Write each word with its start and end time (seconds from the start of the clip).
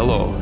Hello. 0.00 0.34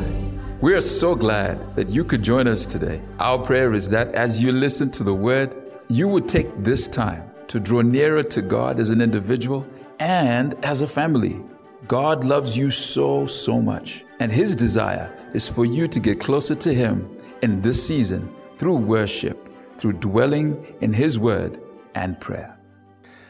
We 0.61 0.73
are 0.73 0.79
so 0.79 1.15
glad 1.15 1.75
that 1.75 1.89
you 1.89 2.05
could 2.05 2.23
join 2.23 2.47
us 2.47 2.65
today. 2.65 3.01
Our 3.19 3.37
prayer 3.37 3.73
is 3.73 3.89
that 3.89 4.15
as 4.15 4.41
you 4.41 4.53
listen 4.53 4.89
to 4.91 5.03
the 5.03 5.13
word, 5.13 5.53
you 5.89 6.07
would 6.07 6.29
take 6.29 6.47
this 6.63 6.87
time 6.87 7.29
to 7.49 7.59
draw 7.59 7.81
nearer 7.81 8.23
to 8.23 8.41
God 8.41 8.79
as 8.79 8.89
an 8.89 9.01
individual 9.01 9.67
and 9.99 10.55
as 10.63 10.81
a 10.81 10.87
family. 10.87 11.41
God 11.89 12.23
loves 12.23 12.57
you 12.57 12.71
so, 12.71 13.25
so 13.25 13.61
much, 13.61 14.05
and 14.21 14.31
His 14.31 14.55
desire 14.55 15.13
is 15.33 15.49
for 15.49 15.65
you 15.65 15.89
to 15.89 15.99
get 15.99 16.21
closer 16.21 16.55
to 16.55 16.73
Him 16.73 17.17
in 17.41 17.61
this 17.61 17.85
season 17.85 18.33
through 18.57 18.77
worship, 18.77 19.49
through 19.77 19.99
dwelling 19.99 20.73
in 20.79 20.93
His 20.93 21.19
Word 21.19 21.59
and 21.95 22.17
prayer. 22.21 22.57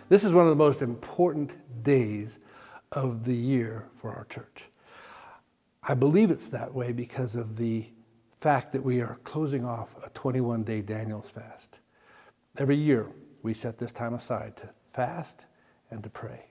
This 0.09 0.23
is 0.23 0.32
one 0.32 0.46
of 0.46 0.52
the 0.52 0.64
most 0.64 0.84
important 0.84 1.57
days 1.82 2.38
of 2.91 3.25
the 3.25 3.36
year 3.36 3.89
for 3.96 4.11
our 4.11 4.25
church. 4.25 4.69
I 5.84 5.93
believe 5.93 6.32
it's 6.32 6.50
that 6.50 6.73
way 6.73 6.91
because 6.91 7.36
of 7.36 7.57
the 7.57 7.89
fact 8.39 8.74
that 8.74 8.83
we 8.83 9.01
are 9.01 9.20
closing 9.24 9.65
off 9.65 9.96
a 10.06 10.10
21 10.10 10.64
day 10.64 10.82
Daniel's 10.82 11.29
fast. 11.29 11.79
Every 12.57 12.75
year, 12.75 13.07
we 13.42 13.54
set 13.54 13.78
this 13.78 13.92
time 13.92 14.14
aside 14.14 14.57
to 14.57 14.70
fast 14.92 15.46
and 15.89 16.04
to 16.04 16.10
pray. 16.10 16.46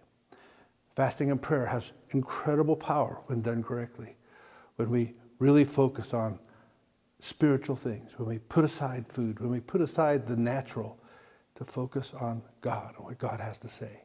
Fasting 0.97 1.31
and 1.31 1.41
prayer 1.41 1.67
has 1.67 1.93
incredible 2.11 2.77
power 2.77 3.21
when 3.27 3.43
done 3.43 3.63
correctly. 3.63 4.17
When 4.77 4.91
we 4.91 5.15
really 5.39 5.65
focus 5.65 6.13
on 6.13 6.39
spiritual 7.21 7.77
things, 7.77 8.13
when 8.17 8.29
we 8.29 8.39
put 8.39 8.65
aside 8.65 9.07
food, 9.13 9.41
when 9.41 9.51
we 9.51 9.61
put 9.61 9.81
aside 9.81 10.27
the 10.27 10.37
natural 10.37 10.99
to 11.57 11.65
focus 11.65 12.15
on 12.19 12.43
God 12.61 12.95
and 12.97 13.05
what 13.05 13.19
God 13.19 13.41
has 13.41 13.59
to 13.59 13.69
say. 13.69 14.05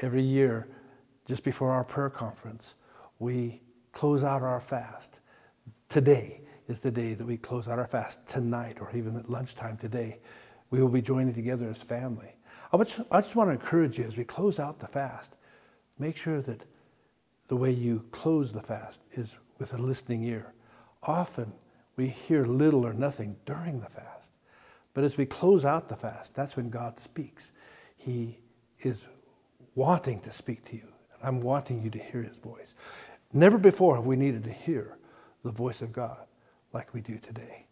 Every 0.00 0.22
year, 0.22 0.68
just 1.26 1.42
before 1.42 1.70
our 1.70 1.84
prayer 1.84 2.10
conference, 2.10 2.74
we 3.18 3.60
close 3.92 4.24
out 4.24 4.42
our 4.42 4.60
fast. 4.60 5.20
Today 5.88 6.40
is 6.68 6.80
the 6.80 6.90
day 6.90 7.14
that 7.14 7.26
we 7.26 7.36
close 7.36 7.68
out 7.68 7.78
our 7.78 7.86
fast. 7.86 8.26
Tonight, 8.26 8.78
or 8.80 8.90
even 8.94 9.16
at 9.16 9.30
lunchtime 9.30 9.76
today, 9.76 10.18
we 10.70 10.80
will 10.80 10.88
be 10.88 11.02
joining 11.02 11.34
together 11.34 11.68
as 11.68 11.82
family. 11.82 12.34
I 12.72 12.78
just, 12.78 13.00
I 13.10 13.20
just 13.20 13.36
want 13.36 13.48
to 13.48 13.52
encourage 13.52 13.98
you 13.98 14.04
as 14.04 14.16
we 14.16 14.24
close 14.24 14.58
out 14.58 14.80
the 14.80 14.86
fast, 14.86 15.34
make 15.98 16.16
sure 16.16 16.40
that 16.40 16.64
the 17.48 17.56
way 17.56 17.70
you 17.70 18.06
close 18.10 18.52
the 18.52 18.62
fast 18.62 19.02
is 19.12 19.36
with 19.58 19.74
a 19.74 19.78
listening 19.78 20.24
ear. 20.24 20.54
Often 21.02 21.52
we 21.96 22.08
hear 22.08 22.44
little 22.44 22.86
or 22.86 22.94
nothing 22.94 23.36
during 23.44 23.80
the 23.80 23.90
fast. 23.90 24.32
But 24.94 25.04
as 25.04 25.16
we 25.16 25.26
close 25.26 25.64
out 25.64 25.88
the 25.88 25.96
fast, 25.96 26.34
that's 26.34 26.56
when 26.56 26.70
God 26.70 26.98
speaks. 26.98 27.52
He 27.96 28.38
is 28.80 29.04
wanting 29.74 30.20
to 30.20 30.30
speak 30.30 30.64
to 30.66 30.76
you. 30.76 30.88
And 31.12 31.22
I'm 31.22 31.40
wanting 31.40 31.82
you 31.82 31.90
to 31.90 31.98
hear 31.98 32.22
his 32.22 32.38
voice. 32.38 32.74
Never 33.32 33.58
before 33.58 33.96
have 33.96 34.06
we 34.06 34.16
needed 34.16 34.44
to 34.44 34.52
hear 34.52 34.96
the 35.42 35.52
voice 35.52 35.82
of 35.82 35.92
God 35.92 36.26
like 36.72 36.92
we 36.94 37.00
do 37.00 37.18
today. 37.18 37.66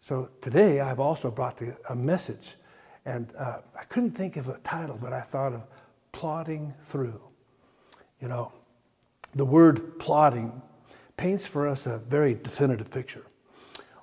So 0.00 0.30
today 0.40 0.80
I've 0.80 1.00
also 1.00 1.30
brought 1.30 1.56
the, 1.56 1.76
a 1.88 1.94
message. 1.94 2.56
And 3.04 3.32
uh, 3.36 3.58
I 3.78 3.84
couldn't 3.84 4.12
think 4.12 4.36
of 4.36 4.48
a 4.48 4.58
title, 4.58 4.98
but 5.00 5.12
I 5.12 5.20
thought 5.20 5.52
of 5.52 5.62
plodding 6.12 6.74
through. 6.82 7.20
You 8.20 8.28
know, 8.28 8.52
the 9.34 9.44
word 9.44 9.98
plodding 9.98 10.62
paints 11.16 11.46
for 11.46 11.66
us 11.66 11.86
a 11.86 11.98
very 11.98 12.34
definitive 12.34 12.90
picture. 12.90 13.26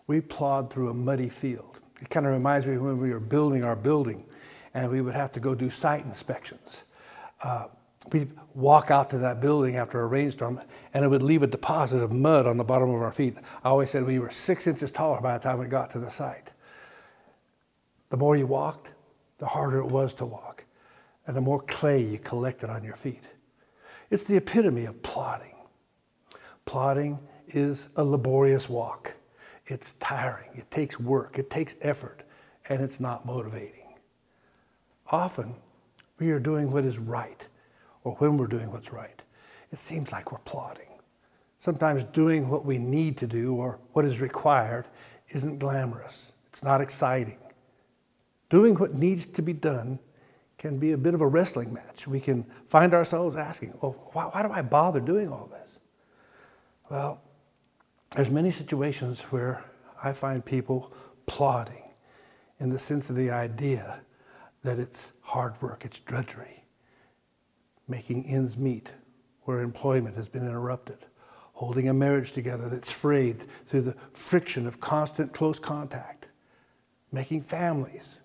We 0.08 0.22
plod 0.22 0.72
through 0.72 0.90
a 0.90 0.94
muddy 0.94 1.30
field. 1.30 1.80
It 2.02 2.10
kind 2.10 2.26
of 2.26 2.34
reminds 2.34 2.66
me 2.66 2.78
when 2.78 2.98
we 2.98 3.12
were 3.12 3.20
building 3.20 3.64
our 3.64 3.76
building 3.76 4.26
and 4.74 4.90
we 4.90 5.02
would 5.02 5.16
have 5.16 5.32
to 5.34 5.40
go 5.40 5.56
do 5.56 5.70
site 5.70 6.06
inspections. 6.06 6.84
Uh, 7.42 7.68
we'd 8.14 8.32
walk 8.54 8.92
out 8.92 9.10
to 9.12 9.18
that 9.20 9.42
building 9.42 9.76
after 9.76 10.02
a 10.02 10.08
rainstorm 10.08 10.60
and 10.94 11.06
it 11.06 11.08
would 11.08 11.24
leave 11.24 11.44
a 11.44 11.48
deposit 11.48 12.02
of 12.04 12.12
mud 12.12 12.48
on 12.48 12.58
the 12.58 12.64
bottom 12.64 12.90
of 12.90 13.02
our 13.02 13.12
feet. 13.12 13.36
I 13.64 13.70
always 13.70 13.90
said 13.90 14.06
we 14.06 14.20
were 14.20 14.30
six 14.30 14.68
inches 14.68 14.92
taller 14.92 15.22
by 15.22 15.38
the 15.38 15.44
time 15.44 15.60
we 15.60 15.68
got 15.68 15.90
to 15.92 16.00
the 16.00 16.12
site. 16.12 16.52
The 18.10 18.18
more 18.18 18.36
you 18.36 18.48
walked, 18.48 18.92
the 19.38 19.46
harder 19.46 19.80
it 19.80 19.88
was 19.88 20.14
to 20.16 20.26
walk, 20.26 20.66
and 21.28 21.36
the 21.36 21.42
more 21.42 21.62
clay 21.62 22.04
you 22.04 22.20
collected 22.20 22.70
on 22.70 22.84
your 22.84 22.96
feet. 22.96 23.24
It's 24.10 24.24
the 24.24 24.38
epitome 24.38 24.86
of 24.86 25.02
plodding. 25.04 25.56
Plodding 26.66 27.20
is 27.48 27.90
a 27.96 28.04
laborious 28.04 28.68
walk. 28.68 29.16
It's 29.68 29.94
tiring, 29.94 30.50
it 30.56 30.70
takes 30.72 31.00
work, 31.00 31.38
it 31.38 31.50
takes 31.50 31.76
effort, 31.82 32.24
and 32.68 32.82
it's 32.82 33.00
not 33.00 33.26
motivating. 33.26 33.94
Often, 35.12 35.56
we 36.18 36.32
are 36.32 36.40
doing 36.40 36.72
what 36.72 36.86
is 36.86 36.98
right, 36.98 37.48
or 38.04 38.14
when 38.16 38.38
we're 38.38 38.48
doing 38.48 38.72
what's 38.72 38.92
right, 38.92 39.22
it 39.72 39.80
seems 39.80 40.12
like 40.12 40.32
we're 40.32 40.40
plodding. 40.40 40.88
Sometimes 41.58 42.04
doing 42.06 42.50
what 42.50 42.66
we 42.66 42.78
need 42.78 43.18
to 43.18 43.28
do 43.28 43.56
or 43.56 43.80
what 43.94 44.06
is 44.06 44.20
required 44.22 44.86
isn't 45.30 45.60
glamorous, 45.60 46.32
it's 46.48 46.64
not 46.64 46.82
exciting. 46.82 47.38
Doing 48.50 48.76
what 48.76 48.94
needs 48.94 49.26
to 49.26 49.42
be 49.42 49.54
done 49.54 50.00
can 50.58 50.78
be 50.78 50.92
a 50.92 50.98
bit 50.98 51.14
of 51.14 51.22
a 51.22 51.28
wrestling 51.28 51.74
match. 51.74 52.08
We 52.08 52.20
can 52.20 52.46
find 52.66 52.94
ourselves 52.94 53.36
asking, 53.36 53.78
well, 53.82 53.92
why, 54.14 54.26
why 54.26 54.44
do 54.44 54.52
I 54.52 54.62
bother 54.62 55.00
doing 55.00 55.32
all 55.32 55.48
this? 55.52 55.80
Well, 56.90 57.22
there's 58.16 58.32
many 58.32 58.52
situations 58.52 59.22
where 59.24 59.64
I 60.04 60.14
find 60.14 60.44
people 60.44 60.92
plodding 61.26 61.84
in 62.60 62.70
the 62.70 62.80
sense 62.80 63.10
of 63.10 63.16
the 63.16 63.30
idea 63.30 64.02
that 64.64 64.80
it's 64.80 65.12
hard 65.22 65.62
work, 65.62 65.86
it's 65.86 66.00
drudgery, 66.00 66.59
making 67.90 68.26
ends 68.26 68.58
meet 68.58 68.92
where 69.44 69.62
employment 69.62 70.16
has 70.16 70.28
been 70.28 70.46
interrupted, 70.46 71.00
holding 71.54 71.90
a 71.90 71.94
marriage 71.94 72.32
together 72.32 72.70
that's 72.70 72.92
frayed 72.92 73.44
through 73.66 73.82
the 73.82 73.96
friction 74.14 74.68
of 74.68 74.80
constant 74.80 75.34
close 75.34 75.60
contact, 75.60 76.28
making 77.12 77.42
families 77.42 78.20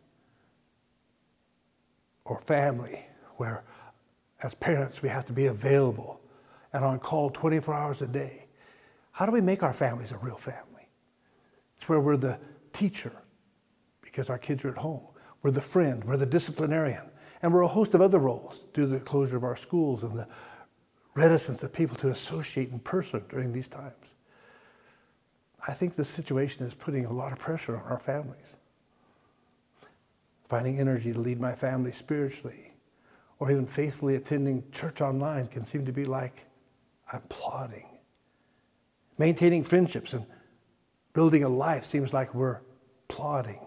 or 2.25 2.41
family 2.41 3.01
where 3.37 3.65
as 4.43 4.55
parents 4.55 5.03
we 5.03 5.09
have 5.09 5.25
to 5.25 5.33
be 5.33 5.47
available 5.47 6.21
and 6.73 6.85
on 6.85 6.99
call 6.99 7.31
24 7.31 7.75
hours 7.75 8.03
a 8.03 8.07
day 8.07 8.45
how 9.15 9.27
do 9.27 9.33
we 9.33 9.41
make 9.41 9.63
our 9.63 9.73
families 9.73 10.11
a 10.11 10.19
real 10.19 10.37
family? 10.37 10.89
It's 11.77 11.89
where 11.89 12.01
we're 12.01 12.17
the 12.17 12.41
teacher 12.73 13.13
because 14.03 14.29
our 14.29 14.39
kids 14.39 14.65
are 14.65 14.71
at 14.71 14.77
home. 14.77 15.07
We're 15.41 15.53
the 15.53 15.61
friend, 15.61 16.03
we're 16.03 16.17
the 16.17 16.27
disciplinarian, 16.27 17.05
and 17.45 17.53
we're 17.53 17.61
a 17.61 17.69
host 17.69 17.93
of 17.93 18.01
other 18.01 18.19
roles 18.19 18.61
due 18.73 18.87
to 18.87 18.87
the 18.87 18.99
closure 18.99 19.37
of 19.37 19.45
our 19.45 19.55
schools 19.55 20.03
and 20.03 20.19
the 20.19 20.27
reticence 21.15 21.63
of 21.63 21.75
people 21.75 21.95
to 21.95 22.09
associate 22.09 22.71
in 22.71 22.79
person 22.79 23.23
during 23.29 23.53
these 23.53 23.69
times. 23.69 23.93
I 25.69 25.75
think 25.75 25.95
this 25.95 26.09
situation 26.09 26.67
is 26.67 26.73
putting 26.73 27.05
a 27.05 27.13
lot 27.13 27.33
of 27.33 27.39
pressure 27.39 27.77
on 27.77 27.83
our 27.83 28.01
families. 28.01 28.57
Finding 30.49 30.81
energy 30.81 31.13
to 31.13 31.21
lead 31.21 31.39
my 31.39 31.55
family 31.55 31.93
spiritually 31.93 32.73
or 33.39 33.51
even 33.51 33.67
faithfully 33.67 34.15
attending 34.15 34.65
church 34.73 35.03
online 35.03 35.47
can 35.49 35.67
seem 35.67 35.85
to 35.85 35.93
be 35.93 36.07
like 36.07 36.47
I'm 37.13 37.21
plodding 37.29 37.89
Maintaining 39.19 39.63
friendships 39.63 40.15
and 40.15 40.25
building 41.13 41.45
a 41.45 41.49
life 41.51 41.85
seems 41.85 42.15
like 42.15 42.35
we're 42.35 42.61
plodding. 43.07 43.61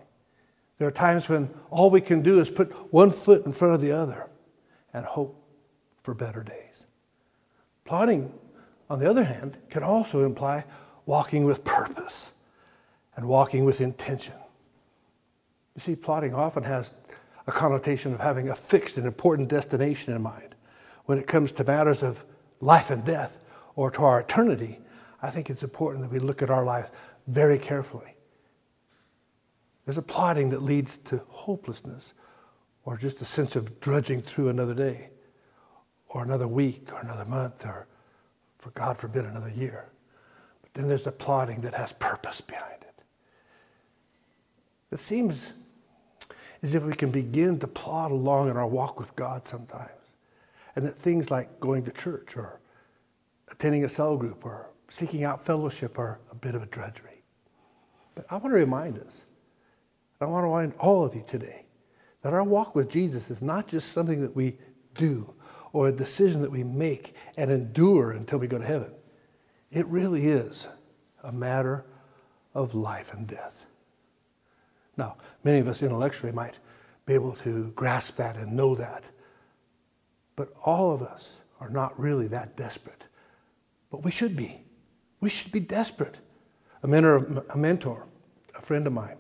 There 0.78 0.88
are 0.88 0.92
times 0.92 1.28
when 1.28 1.50
all 1.70 1.90
we 1.90 2.02
can 2.02 2.22
do 2.22 2.40
is 2.40 2.50
put 2.50 2.72
one 2.94 3.12
foot 3.12 3.46
in 3.46 3.54
front 3.54 3.74
of 3.74 3.82
the 3.82 3.92
other 3.92 4.28
and 4.94 5.06
hope 5.06 5.44
for 6.04 6.14
better 6.14 6.44
days. 6.44 6.84
Plodding, 7.84 8.34
on 8.90 9.00
the 9.00 9.10
other 9.10 9.24
hand, 9.24 9.58
can 9.70 9.84
also 9.84 10.24
imply 10.24 10.66
walking 11.06 11.46
with 11.46 11.64
purpose 11.64 12.32
and 13.16 13.28
walking 13.28 13.66
with 13.66 13.82
intention. 13.82 14.36
You 15.76 15.82
see, 15.82 15.96
plodding 15.96 16.34
often 16.34 16.64
has 16.64 16.92
a 17.48 17.52
connotation 17.52 18.14
of 18.14 18.20
having 18.20 18.50
a 18.50 18.56
fixed 18.56 18.98
and 18.98 19.08
important 19.08 19.48
destination 19.48 20.14
in 20.14 20.22
mind. 20.22 20.54
When 21.06 21.18
it 21.18 21.28
comes 21.28 21.52
to 21.54 21.64
matters 21.64 22.04
of 22.04 22.26
life 22.60 22.90
and 22.90 23.06
death 23.06 23.40
or 23.76 23.90
to 23.92 24.04
our 24.04 24.20
eternity, 24.20 24.80
I 25.22 25.32
think 25.32 25.50
it's 25.50 25.64
important 25.64 26.04
that 26.04 26.12
we 26.12 26.20
look 26.20 26.42
at 26.42 26.50
our 26.50 26.66
lives 26.66 26.90
very 27.28 27.58
carefully. 27.58 28.17
There's 29.88 29.98
a 29.98 30.02
plodding 30.02 30.50
that 30.50 30.62
leads 30.62 30.98
to 30.98 31.24
hopelessness 31.30 32.14
or 32.84 32.98
just 32.98 33.22
a 33.22 33.26
sense 33.26 33.56
of 33.56 33.80
drudging 33.80 34.22
through 34.22 34.50
another 34.50 34.74
day 34.74 35.12
or 36.10 36.24
another 36.24 36.46
week 36.46 36.92
or 36.92 37.00
another 37.00 37.24
month 37.24 37.66
or, 37.66 37.88
for 38.58 38.72
God 38.72 38.98
forbid, 38.98 39.24
another 39.24 39.50
year. 39.50 39.88
But 40.62 40.74
then 40.74 40.90
there's 40.90 41.08
a 41.08 41.12
plodding 41.14 41.62
that 41.62 41.74
has 41.74 41.94
purpose 41.94 42.42
behind 42.42 42.82
it. 42.82 43.02
It 44.92 45.00
seems 45.00 45.54
as 46.62 46.76
if 46.76 46.84
we 46.84 46.92
can 46.92 47.10
begin 47.10 47.58
to 47.60 47.68
plod 47.68 48.12
along 48.12 48.50
in 48.50 48.58
our 48.58 48.68
walk 48.68 49.00
with 49.00 49.16
God 49.16 49.48
sometimes. 49.48 49.90
And 50.76 50.86
that 50.86 50.98
things 50.98 51.32
like 51.32 51.62
going 51.62 51.86
to 51.86 51.92
church 51.92 52.36
or 52.36 52.60
attending 53.50 53.86
a 53.86 53.90
cell 53.90 54.18
group 54.18 54.46
or 54.46 54.68
seeking 54.90 55.24
out 55.24 55.42
fellowship 55.42 55.98
are 55.98 56.20
a 56.30 56.36
bit 56.36 56.56
of 56.56 56.62
a 56.62 56.66
drudgery. 56.66 57.24
But 58.16 58.26
I 58.30 58.36
want 58.36 58.48
to 58.48 58.60
remind 58.60 59.00
us, 59.00 59.24
I 60.22 60.26
want 60.26 60.44
to 60.44 60.48
remind 60.48 60.74
all 60.80 61.06
of 61.06 61.14
you 61.14 61.24
today, 61.28 61.66
that 62.22 62.34
our 62.34 62.44
walk 62.44 62.76
with 62.76 62.90
Jesus 62.90 63.30
is 63.30 63.42
not 63.42 63.68
just 63.68 63.92
something 63.92 64.22
that 64.22 64.36
we 64.36 64.58
do 64.96 65.34
or 65.74 65.88
a 65.88 65.92
decision 65.92 66.42
that 66.42 66.52
we 66.52 66.64
make 66.64 67.16
and 67.38 67.52
endure 67.52 68.12
until 68.12 68.40
we 68.40 68.48
go 68.48 68.58
to 68.58 68.66
heaven. 68.66 68.92
It 69.72 69.86
really 69.88 70.28
is 70.28 70.68
a 71.24 71.32
matter 71.32 71.86
of 72.54 72.74
life 72.74 73.14
and 73.14 73.28
death. 73.28 73.66
Now, 74.98 75.18
many 75.44 75.60
of 75.60 75.68
us 75.68 75.84
intellectually 75.84 76.32
might 76.32 76.58
be 77.06 77.14
able 77.14 77.34
to 77.34 77.72
grasp 77.76 78.16
that 78.16 78.36
and 78.36 78.54
know 78.54 78.76
that, 78.76 79.08
but 80.36 80.52
all 80.66 80.92
of 80.92 81.04
us 81.04 81.40
are 81.60 81.70
not 81.70 82.00
really 82.00 82.28
that 82.28 82.58
desperate. 82.58 83.04
But 83.92 84.04
we 84.04 84.12
should 84.12 84.36
be. 84.36 84.64
We 85.22 85.30
should 85.30 85.52
be 85.52 85.60
desperate. 85.60 86.20
A 86.84 86.88
mentor, 86.88 87.44
a 87.50 87.58
mentor, 87.58 88.06
a 88.56 88.62
friend 88.62 88.86
of 88.88 88.94
mine, 88.94 89.18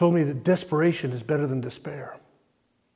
told 0.00 0.14
me 0.14 0.22
that 0.22 0.44
desperation 0.44 1.12
is 1.12 1.22
better 1.22 1.46
than 1.46 1.60
despair. 1.60 2.16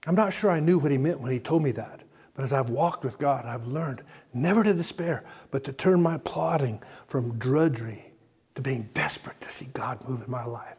I'm 0.06 0.14
not 0.14 0.32
sure 0.32 0.50
I 0.50 0.58
knew 0.58 0.78
what 0.78 0.90
he 0.90 0.96
meant 0.96 1.20
when 1.20 1.32
he 1.32 1.38
told 1.38 1.62
me 1.62 1.70
that. 1.72 2.00
But 2.32 2.46
as 2.46 2.52
I've 2.54 2.70
walked 2.70 3.04
with 3.04 3.18
God, 3.18 3.44
I've 3.44 3.66
learned 3.66 4.02
never 4.32 4.64
to 4.64 4.72
despair, 4.72 5.22
but 5.50 5.64
to 5.64 5.72
turn 5.74 6.00
my 6.00 6.16
plodding 6.16 6.82
from 7.06 7.38
drudgery 7.38 8.10
to 8.54 8.62
being 8.62 8.88
desperate 8.94 9.38
to 9.42 9.52
see 9.52 9.66
God 9.74 9.98
move 10.08 10.22
in 10.24 10.30
my 10.30 10.46
life. 10.46 10.78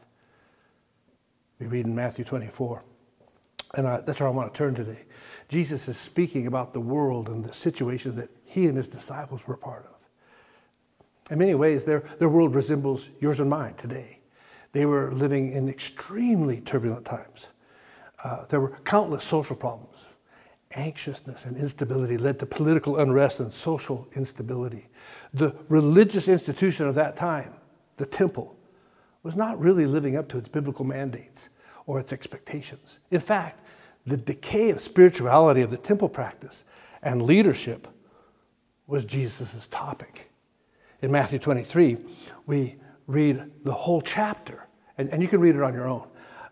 We 1.59 1.67
read 1.67 1.85
in 1.85 1.93
Matthew 1.93 2.25
24, 2.25 2.83
and 3.75 3.87
I, 3.87 4.01
that's 4.01 4.19
where 4.19 4.27
I 4.27 4.31
want 4.31 4.51
to 4.51 4.57
turn 4.57 4.73
today. 4.73 5.03
Jesus 5.47 5.87
is 5.87 5.95
speaking 5.95 6.47
about 6.47 6.73
the 6.73 6.79
world 6.79 7.29
and 7.29 7.45
the 7.45 7.53
situation 7.53 8.15
that 8.15 8.31
he 8.45 8.65
and 8.65 8.75
his 8.75 8.87
disciples 8.87 9.45
were 9.45 9.57
part 9.57 9.85
of. 9.85 11.31
In 11.31 11.37
many 11.37 11.53
ways, 11.53 11.83
their, 11.83 11.99
their 12.17 12.29
world 12.29 12.55
resembles 12.55 13.11
yours 13.19 13.39
and 13.39 13.47
mine 13.47 13.75
today. 13.75 14.21
They 14.75 14.85
were 14.85 15.09
living 15.13 15.53
in 15.53 15.69
extremely 15.69 16.59
turbulent 16.59 17.05
times. 17.05 17.47
Uh, 18.21 18.43
there 18.47 18.59
were 18.59 18.77
countless 18.83 19.23
social 19.23 19.55
problems, 19.55 20.05
anxiousness 20.71 21.45
and 21.45 21.55
instability 21.55 22.17
led 22.17 22.39
to 22.39 22.45
political 22.45 22.99
unrest 22.99 23.39
and 23.39 23.53
social 23.53 24.05
instability. 24.17 24.89
The 25.33 25.55
religious 25.69 26.27
institution 26.27 26.87
of 26.87 26.95
that 26.95 27.15
time, 27.15 27.53
the 27.95 28.05
temple, 28.05 28.53
was 29.23 29.37
not 29.37 29.57
really 29.61 29.85
living 29.85 30.17
up 30.17 30.27
to 30.27 30.37
its 30.37 30.49
biblical 30.49 30.83
mandates 30.83 31.47
or 31.85 32.01
its 32.01 32.11
expectations. 32.11 32.99
In 33.11 33.21
fact, 33.21 33.61
the 34.05 34.17
decay 34.17 34.71
of 34.71 34.81
spirituality 34.81 35.61
of 35.61 35.69
the 35.69 35.77
temple 35.77 36.09
practice 36.09 36.65
and 37.01 37.21
leadership 37.21 37.87
was 38.87 39.05
Jesus' 39.05 39.67
topic. 39.67 40.31
In 41.01 41.13
Matthew 41.13 41.39
23, 41.39 41.95
we 42.45 42.75
read 43.07 43.51
the 43.63 43.71
whole 43.73 44.01
chapter, 44.01 44.64
and, 44.97 45.09
and 45.09 45.21
you 45.21 45.27
can 45.27 45.39
read 45.39 45.55
it 45.55 45.61
on 45.61 45.73
your 45.73 45.87
own. 45.87 46.07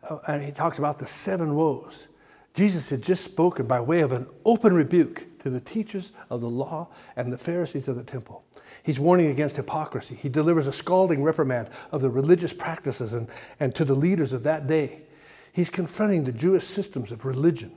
Uh, 0.10 0.18
and 0.28 0.44
he 0.44 0.52
talks 0.52 0.78
about 0.78 1.00
the 1.00 1.08
seven 1.08 1.56
woes 1.56 2.08
Jesus 2.54 2.90
had 2.90 3.02
just 3.02 3.24
spoken 3.24 3.66
by 3.66 3.80
way 3.80 4.02
of 4.02 4.12
an 4.12 4.28
open 4.46 4.74
rebuke 4.74 5.40
to 5.40 5.50
the 5.50 5.60
teachers 5.60 6.12
of 6.30 6.42
the 6.42 6.50
law 6.50 6.88
and 7.16 7.34
the 7.34 7.38
Pharisees 7.38 7.88
of 7.88 7.96
the 7.96 8.04
temple. 8.04 8.44
He's 8.84 9.00
warning 9.00 9.28
against 9.28 9.56
hypocrisy. 9.56 10.16
He 10.16 10.30
delivers 10.30 10.68
a 10.68 10.74
scalding 10.74 11.24
reprimand 11.24 11.70
of 11.92 12.02
the 12.02 12.10
religious 12.10 12.54
practices 12.54 13.14
and, 13.14 13.28
and 13.60 13.74
to 13.76 13.84
the 13.84 13.96
leaders 13.96 14.34
of 14.34 14.44
that 14.44 14.68
day. 14.68 15.02
He's 15.52 15.70
confronting 15.70 16.24
the 16.24 16.32
Jewish 16.32 16.64
systems 16.64 17.12
of 17.12 17.26
religion, 17.26 17.72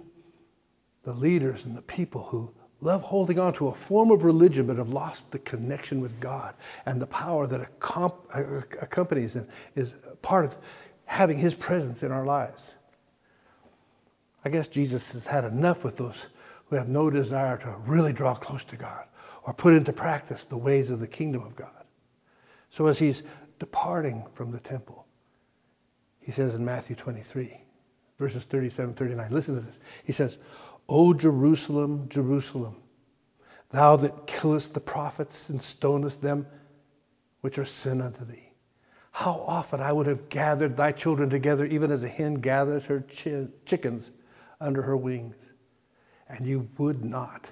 the 1.02 1.14
leaders 1.14 1.64
and 1.64 1.76
the 1.76 1.82
people 1.82 2.24
who 2.24 2.52
love 2.80 3.02
holding 3.02 3.38
on 3.38 3.52
to 3.54 3.68
a 3.68 3.74
form 3.74 4.10
of 4.10 4.24
religion 4.24 4.66
but 4.66 4.76
have 4.76 4.90
lost 4.90 5.30
the 5.30 5.38
connection 5.38 6.00
with 6.00 6.20
God 6.20 6.54
and 6.84 7.00
the 7.00 7.06
power 7.06 7.46
that 7.46 7.60
uh, 7.60 8.08
accompanies 8.80 9.36
and 9.36 9.48
is 9.74 9.94
part 10.22 10.44
of 10.44 10.56
having 11.06 11.38
His 11.38 11.54
presence 11.54 12.02
in 12.02 12.12
our 12.12 12.24
lives. 12.24 12.72
I 14.44 14.48
guess 14.48 14.68
Jesus 14.68 15.12
has 15.12 15.26
had 15.26 15.44
enough 15.44 15.84
with 15.84 15.96
those 15.96 16.26
who 16.66 16.76
have 16.76 16.88
no 16.88 17.10
desire 17.10 17.56
to 17.58 17.76
really 17.86 18.12
draw 18.12 18.34
close 18.34 18.64
to 18.64 18.76
God 18.76 19.06
or 19.44 19.54
put 19.54 19.74
into 19.74 19.92
practice 19.92 20.44
the 20.44 20.56
ways 20.56 20.90
of 20.90 21.00
the 21.00 21.06
kingdom 21.06 21.42
of 21.42 21.56
God. 21.56 21.70
So 22.70 22.86
as 22.86 22.98
he's 22.98 23.22
departing 23.58 24.26
from 24.34 24.50
the 24.50 24.60
temple, 24.60 25.06
he 26.20 26.32
says 26.32 26.54
in 26.54 26.64
Matthew 26.64 26.96
23, 26.96 27.60
verses 28.18 28.44
37 28.44 28.94
39, 28.94 29.30
listen 29.30 29.54
to 29.54 29.60
this. 29.60 29.78
He 30.04 30.12
says, 30.12 30.38
O 30.88 31.12
Jerusalem, 31.12 32.08
Jerusalem, 32.08 32.76
thou 33.70 33.96
that 33.96 34.26
killest 34.26 34.74
the 34.74 34.80
prophets 34.80 35.50
and 35.50 35.60
stonest 35.60 36.22
them 36.22 36.46
which 37.40 37.58
are 37.58 37.64
sin 37.64 38.00
unto 38.00 38.24
thee. 38.24 38.52
How 39.10 39.44
often 39.46 39.80
I 39.80 39.92
would 39.92 40.06
have 40.06 40.28
gathered 40.28 40.76
thy 40.76 40.92
children 40.92 41.30
together, 41.30 41.64
even 41.64 41.90
as 41.90 42.04
a 42.04 42.08
hen 42.08 42.34
gathers 42.34 42.86
her 42.86 43.00
ch- 43.00 43.48
chickens 43.64 44.10
under 44.60 44.82
her 44.82 44.96
wings, 44.96 45.36
and 46.28 46.46
you 46.46 46.68
would 46.78 47.04
not. 47.04 47.50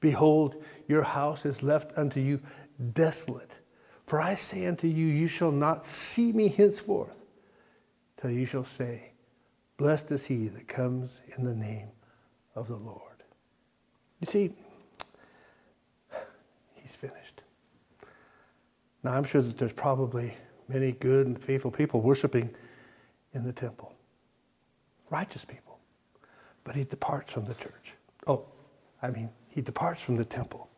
Behold, 0.00 0.62
your 0.88 1.02
house 1.02 1.46
is 1.46 1.62
left 1.62 1.96
unto 1.96 2.20
you 2.20 2.40
desolate. 2.92 3.52
For 4.06 4.20
I 4.20 4.34
say 4.34 4.66
unto 4.66 4.88
you, 4.88 5.06
you 5.06 5.28
shall 5.28 5.52
not 5.52 5.86
see 5.86 6.32
me 6.32 6.48
henceforth, 6.48 7.22
till 8.20 8.30
you 8.30 8.44
shall 8.44 8.64
say, 8.64 9.12
Blessed 9.76 10.10
is 10.10 10.26
he 10.26 10.48
that 10.48 10.68
comes 10.68 11.20
in 11.36 11.44
the 11.44 11.54
name 11.54 11.92
of 12.54 12.68
the 12.68 12.76
Lord. 12.76 13.22
You 14.20 14.26
see, 14.26 14.52
he's 16.74 16.94
finished. 16.94 17.42
Now, 19.02 19.12
I'm 19.12 19.24
sure 19.24 19.42
that 19.42 19.58
there's 19.58 19.72
probably 19.72 20.34
many 20.68 20.92
good 20.92 21.26
and 21.26 21.42
faithful 21.42 21.70
people 21.70 22.00
worshiping 22.00 22.50
in 23.34 23.44
the 23.44 23.52
temple, 23.52 23.94
righteous 25.10 25.44
people 25.44 25.72
but 26.64 26.74
he 26.74 26.84
departs 26.84 27.32
from 27.32 27.46
the 27.46 27.54
church. 27.54 27.94
Oh, 28.26 28.44
I 29.02 29.10
mean, 29.10 29.30
he 29.48 29.60
departs 29.60 30.02
from 30.02 30.16
the 30.16 30.24
temple. 30.24 30.68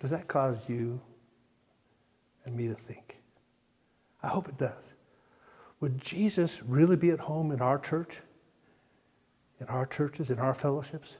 Does 0.00 0.10
that 0.10 0.28
cause 0.28 0.68
you 0.68 1.00
and 2.44 2.56
me 2.56 2.68
to 2.68 2.74
think? 2.74 3.18
I 4.22 4.28
hope 4.28 4.48
it 4.48 4.58
does. 4.58 4.92
Would 5.80 5.98
Jesus 5.98 6.62
really 6.62 6.96
be 6.96 7.10
at 7.10 7.20
home 7.20 7.50
in 7.50 7.60
our 7.60 7.78
church, 7.78 8.20
in 9.62 9.68
our 9.68 9.86
churches, 9.86 10.30
in 10.30 10.38
our 10.38 10.54
fellowships? 10.54 11.16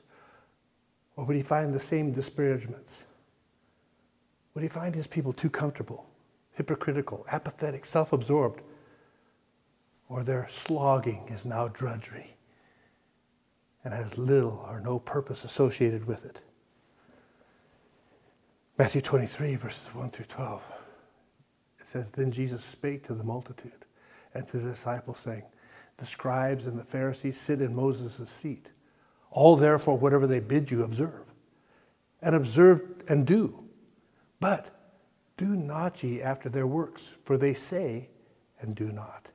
Or 1.15 1.25
would 1.25 1.35
he 1.35 1.41
find 1.41 1.73
the 1.73 1.79
same 1.79 2.11
disparagements? 2.11 3.03
Would 4.53 4.63
he 4.63 4.69
find 4.69 4.93
his 4.93 5.07
people 5.07 5.33
too 5.33 5.49
comfortable, 5.49 6.05
hypocritical, 6.53 7.25
apathetic, 7.31 7.85
self 7.85 8.13
absorbed? 8.13 8.61
or 10.13 10.23
their 10.23 10.47
slogging 10.47 11.27
is 11.29 11.43
now 11.43 11.67
drudgery 11.67 12.35
and 13.83 13.93
has 13.93 14.15
little 14.15 14.63
or 14.69 14.79
no 14.79 14.99
purpose 14.99 15.43
associated 15.43 16.05
with 16.05 16.23
it. 16.23 16.41
Matthew 18.77 19.01
23, 19.01 19.55
verses 19.55 19.87
1 19.93 20.09
through 20.11 20.25
12. 20.25 20.61
It 21.79 21.87
says, 21.87 22.11
Then 22.11 22.31
Jesus 22.31 22.63
spake 22.63 23.03
to 23.07 23.15
the 23.15 23.23
multitude 23.23 23.85
and 24.35 24.47
to 24.47 24.57
the 24.57 24.69
disciples, 24.69 25.17
saying, 25.17 25.43
The 25.97 26.05
scribes 26.05 26.67
and 26.67 26.77
the 26.77 26.83
Pharisees 26.83 27.39
sit 27.39 27.61
in 27.61 27.75
Moses' 27.75 28.29
seat. 28.29 28.69
All 29.31 29.55
therefore, 29.55 29.97
whatever 29.97 30.27
they 30.27 30.39
bid 30.39 30.71
you, 30.71 30.83
observe. 30.83 31.33
And 32.21 32.35
observe 32.35 32.81
and 33.07 33.25
do. 33.25 33.63
But 34.39 34.67
do 35.37 35.47
not 35.47 36.03
ye 36.03 36.21
after 36.21 36.49
their 36.49 36.67
works, 36.67 37.15
for 37.23 37.37
they 37.37 37.53
say 37.53 38.09
and 38.59 38.75
do 38.75 38.91
not. 38.91 39.29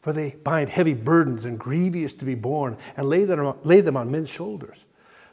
For 0.00 0.12
they 0.12 0.36
bind 0.42 0.70
heavy 0.70 0.94
burdens 0.94 1.44
and 1.44 1.58
grievous 1.58 2.12
to 2.14 2.24
be 2.24 2.34
borne 2.34 2.76
and 2.96 3.08
lay 3.08 3.24
them, 3.24 3.54
lay 3.64 3.80
them 3.80 3.96
on 3.96 4.10
men's 4.10 4.30
shoulders. 4.30 4.84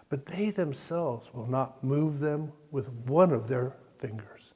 But 0.10 0.25
they 0.25 0.50
themselves 0.50 1.34
will 1.34 1.48
not 1.48 1.84
move 1.84 2.20
them 2.20 2.51
with 2.72 2.89
one 2.91 3.32
of 3.32 3.48
their 3.48 3.75
fingers. 4.00 4.53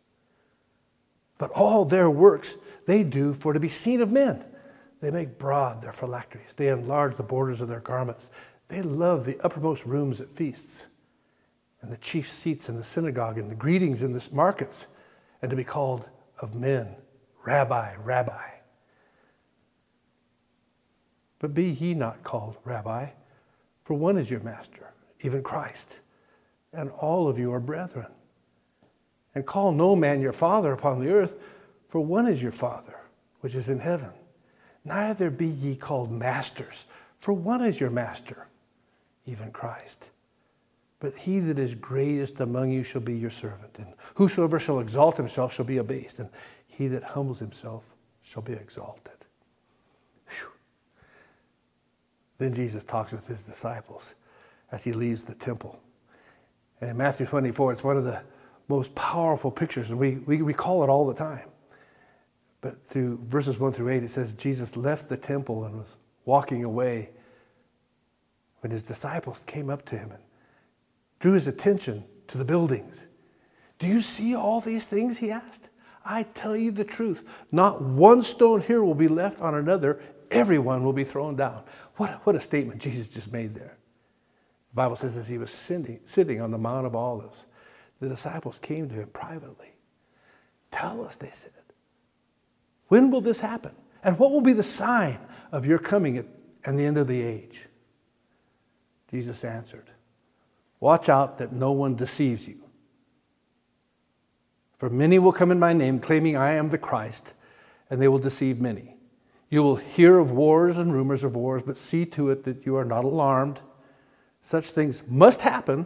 But 1.37 1.51
all 1.51 1.85
their 1.85 2.09
works 2.09 2.55
they 2.85 3.03
do 3.03 3.33
for 3.33 3.53
to 3.53 3.59
be 3.59 3.69
seen 3.69 4.01
of 4.01 4.11
men. 4.11 4.43
They 5.01 5.11
make 5.11 5.37
broad 5.37 5.81
their 5.81 5.93
phylacteries. 5.93 6.53
They 6.55 6.67
enlarge 6.67 7.15
the 7.15 7.23
borders 7.23 7.61
of 7.61 7.67
their 7.67 7.79
garments. 7.79 8.29
They 8.67 8.81
love 8.81 9.25
the 9.25 9.39
uppermost 9.39 9.85
rooms 9.85 10.19
at 10.19 10.29
feasts 10.29 10.85
and 11.81 11.91
the 11.91 11.97
chief 11.97 12.29
seats 12.29 12.67
in 12.67 12.75
the 12.75 12.83
synagogue 12.83 13.37
and 13.37 13.49
the 13.49 13.55
greetings 13.55 14.01
in 14.01 14.13
the 14.13 14.27
markets 14.31 14.87
and 15.41 15.49
to 15.49 15.55
be 15.55 15.63
called 15.63 16.07
of 16.39 16.55
men, 16.55 16.95
Rabbi, 17.45 17.95
Rabbi. 18.03 18.49
But 21.39 21.53
be 21.53 21.69
ye 21.69 21.93
not 21.93 22.23
called 22.23 22.57
rabbi, 22.65 23.07
for 23.85 23.93
one 23.93 24.17
is 24.17 24.29
your 24.29 24.41
master, 24.41 24.91
even 25.21 25.41
Christ, 25.41 25.99
and 26.73 26.91
all 26.91 27.29
of 27.29 27.39
you 27.39 27.53
are 27.53 27.61
brethren. 27.61 28.11
And 29.33 29.45
call 29.45 29.71
no 29.71 29.95
man 29.95 30.19
your 30.19 30.33
father 30.33 30.73
upon 30.73 30.99
the 30.99 31.11
earth, 31.11 31.37
for 31.87 32.01
one 32.01 32.27
is 32.27 32.43
your 32.43 32.51
Father, 32.51 32.99
which 33.39 33.55
is 33.55 33.69
in 33.69 33.79
heaven. 33.79 34.11
Neither 34.89 35.29
be 35.29 35.45
ye 35.45 35.75
called 35.75 36.11
masters, 36.11 36.85
for 37.19 37.31
one 37.31 37.63
is 37.63 37.79
your 37.79 37.91
master, 37.91 38.47
even 39.27 39.51
Christ. 39.51 40.09
But 40.99 41.15
he 41.15 41.39
that 41.41 41.59
is 41.59 41.75
greatest 41.75 42.39
among 42.39 42.71
you 42.71 42.83
shall 42.83 43.01
be 43.01 43.15
your 43.15 43.29
servant, 43.29 43.75
and 43.77 43.93
whosoever 44.15 44.59
shall 44.59 44.79
exalt 44.79 45.15
himself 45.15 45.53
shall 45.53 45.65
be 45.65 45.77
abased, 45.77 46.17
and 46.17 46.29
he 46.65 46.87
that 46.87 47.03
humbles 47.03 47.37
himself 47.37 47.83
shall 48.23 48.41
be 48.41 48.53
exalted. 48.53 49.13
Then 52.39 52.53
Jesus 52.53 52.83
talks 52.83 53.11
with 53.11 53.27
his 53.27 53.43
disciples 53.43 54.15
as 54.71 54.83
he 54.83 54.93
leaves 54.93 55.25
the 55.25 55.35
temple. 55.35 55.79
And 56.81 56.89
in 56.89 56.97
Matthew 56.97 57.27
24, 57.27 57.73
it's 57.73 57.83
one 57.83 57.97
of 57.97 58.05
the 58.05 58.23
most 58.67 58.95
powerful 58.95 59.51
pictures, 59.51 59.91
and 59.91 59.99
we, 59.99 60.15
we 60.15 60.41
recall 60.41 60.83
it 60.83 60.89
all 60.89 61.05
the 61.05 61.13
time. 61.13 61.49
But 62.61 62.87
through 62.87 63.19
verses 63.23 63.57
1 63.59 63.71
through 63.73 63.89
8, 63.89 64.03
it 64.03 64.09
says 64.09 64.33
Jesus 64.33 64.75
left 64.75 65.07
the 65.07 65.17
temple 65.17 65.63
and 65.63 65.77
was 65.77 65.95
walking 66.25 66.63
away 66.63 67.09
when 68.61 68.71
his 68.71 68.83
disciples 68.83 69.41
came 69.45 69.69
up 69.69 69.85
to 69.85 69.97
him 69.97 70.11
and 70.11 70.21
drew 71.19 71.33
his 71.33 71.47
attention 71.47 72.03
to 72.27 72.37
the 72.37 72.45
buildings. 72.45 73.03
Do 73.77 73.87
you 73.87 74.01
see 74.01 74.35
all 74.35 74.59
these 74.59 74.85
things? 74.85 75.17
He 75.17 75.31
asked. 75.31 75.69
I 76.05 76.23
tell 76.23 76.55
you 76.55 76.71
the 76.71 76.83
truth. 76.83 77.27
Not 77.51 77.81
one 77.81 78.23
stone 78.23 78.61
here 78.61 78.83
will 78.83 78.95
be 78.95 79.07
left 79.07 79.39
on 79.39 79.55
another. 79.55 80.01
Everyone 80.31 80.83
will 80.83 80.93
be 80.93 81.03
thrown 81.03 81.35
down. 81.35 81.63
What, 81.95 82.25
what 82.25 82.35
a 82.35 82.41
statement 82.41 82.81
Jesus 82.81 83.07
just 83.07 83.31
made 83.31 83.55
there. 83.55 83.77
The 84.71 84.75
Bible 84.75 84.95
says 84.95 85.15
as 85.15 85.27
he 85.27 85.37
was 85.37 85.51
sitting, 85.51 85.99
sitting 86.05 86.41
on 86.41 86.51
the 86.51 86.57
Mount 86.57 86.85
of 86.85 86.95
Olives, 86.95 87.45
the 87.99 88.09
disciples 88.09 88.59
came 88.59 88.89
to 88.89 88.95
him 88.95 89.09
privately. 89.09 89.73
Tell 90.71 91.03
us, 91.03 91.15
they 91.15 91.31
said. 91.31 91.51
When 92.89 93.09
will 93.09 93.21
this 93.21 93.39
happen? 93.39 93.75
And 94.03 94.19
what 94.19 94.31
will 94.31 94.41
be 94.41 94.53
the 94.53 94.63
sign 94.63 95.19
of 95.51 95.65
your 95.65 95.79
coming 95.79 96.17
at, 96.17 96.25
and 96.65 96.77
the 96.77 96.85
end 96.85 96.97
of 96.97 97.07
the 97.07 97.21
age? 97.21 97.67
Jesus 99.09 99.43
answered, 99.43 99.89
Watch 100.79 101.09
out 101.09 101.37
that 101.39 101.51
no 101.51 101.71
one 101.71 101.95
deceives 101.95 102.47
you. 102.47 102.63
For 104.77 104.89
many 104.89 105.19
will 105.19 105.33
come 105.33 105.51
in 105.51 105.59
my 105.59 105.73
name, 105.73 105.99
claiming 105.99 106.37
I 106.37 106.53
am 106.53 106.69
the 106.69 106.77
Christ, 106.77 107.33
and 107.89 108.01
they 108.01 108.07
will 108.07 108.19
deceive 108.19 108.61
many. 108.61 108.95
You 109.49 109.63
will 109.63 109.75
hear 109.75 110.19
of 110.19 110.31
wars 110.31 110.77
and 110.77 110.93
rumors 110.93 111.23
of 111.23 111.35
wars, 111.35 111.63
but 111.63 111.75
see 111.75 112.05
to 112.07 112.29
it 112.29 112.43
that 112.45 112.65
you 112.65 112.75
are 112.75 112.85
not 112.85 113.03
alarmed. 113.03 113.59
Such 114.41 114.65
things 114.65 115.03
must 115.07 115.41
happen, 115.41 115.85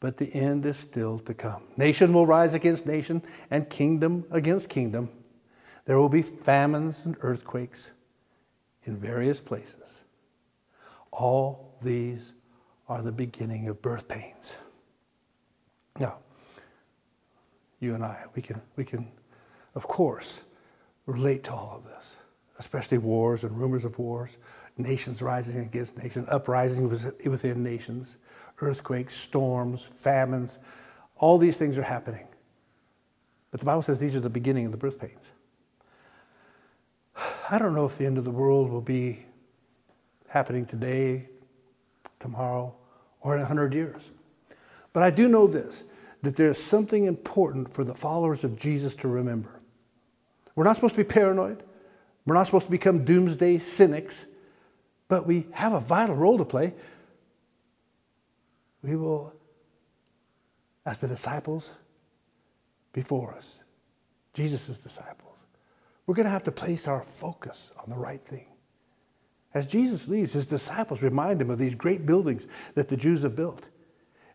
but 0.00 0.16
the 0.16 0.34
end 0.34 0.66
is 0.66 0.76
still 0.76 1.18
to 1.20 1.34
come. 1.34 1.62
Nation 1.76 2.12
will 2.12 2.26
rise 2.26 2.54
against 2.54 2.86
nation, 2.86 3.22
and 3.50 3.70
kingdom 3.70 4.24
against 4.30 4.68
kingdom. 4.68 5.10
There 5.86 5.98
will 5.98 6.08
be 6.08 6.22
famines 6.22 7.04
and 7.04 7.16
earthquakes 7.20 7.90
in 8.84 8.96
various 8.96 9.40
places. 9.40 10.02
All 11.10 11.78
these 11.80 12.32
are 12.88 13.02
the 13.02 13.12
beginning 13.12 13.68
of 13.68 13.80
birth 13.80 14.06
pains. 14.06 14.54
Now, 15.98 16.18
you 17.80 17.94
and 17.94 18.04
I, 18.04 18.24
we 18.34 18.42
can, 18.42 18.60
we 18.76 18.84
can, 18.84 19.10
of 19.74 19.88
course, 19.88 20.40
relate 21.06 21.44
to 21.44 21.52
all 21.52 21.76
of 21.76 21.84
this 21.84 22.16
especially 22.58 22.98
wars 22.98 23.44
and 23.44 23.58
rumors 23.58 23.84
of 23.84 23.98
wars, 23.98 24.38
nations 24.76 25.22
rising 25.22 25.58
against 25.58 26.02
nations, 26.02 26.26
uprisings 26.30 27.04
within 27.24 27.62
nations, 27.62 28.16
earthquakes, 28.60 29.14
storms, 29.14 29.82
famines. 29.82 30.58
All 31.16 31.38
these 31.38 31.56
things 31.56 31.78
are 31.78 31.82
happening. 31.82 32.26
But 33.50 33.60
the 33.60 33.66
Bible 33.66 33.82
says 33.82 33.98
these 33.98 34.16
are 34.16 34.20
the 34.20 34.30
beginning 34.30 34.66
of 34.66 34.72
the 34.72 34.78
birth 34.78 34.98
pains. 34.98 35.30
I 37.48 37.58
don't 37.58 37.74
know 37.74 37.84
if 37.84 37.98
the 37.98 38.06
end 38.06 38.18
of 38.18 38.24
the 38.24 38.30
world 38.30 38.70
will 38.70 38.80
be 38.80 39.24
happening 40.28 40.66
today, 40.66 41.28
tomorrow, 42.18 42.74
or 43.20 43.34
in 43.34 43.40
100 43.40 43.72
years. 43.72 44.10
But 44.92 45.02
I 45.02 45.10
do 45.10 45.28
know 45.28 45.46
this 45.46 45.84
that 46.22 46.36
there's 46.36 46.60
something 46.60 47.04
important 47.04 47.72
for 47.72 47.84
the 47.84 47.94
followers 47.94 48.42
of 48.42 48.56
Jesus 48.56 48.96
to 48.96 49.06
remember. 49.06 49.60
We're 50.56 50.64
not 50.64 50.74
supposed 50.74 50.94
to 50.96 51.04
be 51.04 51.08
paranoid. 51.08 51.62
We're 52.24 52.34
not 52.34 52.46
supposed 52.46 52.64
to 52.64 52.70
become 52.70 53.04
doomsday 53.04 53.58
cynics, 53.58 54.26
but 55.06 55.26
we 55.26 55.46
have 55.52 55.72
a 55.72 55.80
vital 55.80 56.16
role 56.16 56.38
to 56.38 56.44
play. 56.44 56.74
We 58.82 58.96
will, 58.96 59.32
as 60.84 60.98
the 60.98 61.06
disciples 61.06 61.70
before 62.92 63.34
us, 63.34 63.60
Jesus' 64.34 64.78
disciples, 64.78 65.25
we're 66.06 66.14
going 66.14 66.24
to 66.24 66.30
have 66.30 66.44
to 66.44 66.52
place 66.52 66.86
our 66.86 67.02
focus 67.02 67.72
on 67.82 67.90
the 67.90 67.96
right 67.96 68.22
thing. 68.22 68.46
As 69.52 69.66
Jesus 69.66 70.06
leaves, 70.06 70.32
his 70.32 70.46
disciples 70.46 71.02
remind 71.02 71.40
him 71.40 71.50
of 71.50 71.58
these 71.58 71.74
great 71.74 72.06
buildings 72.06 72.46
that 72.74 72.88
the 72.88 72.96
Jews 72.96 73.22
have 73.22 73.34
built. 73.34 73.64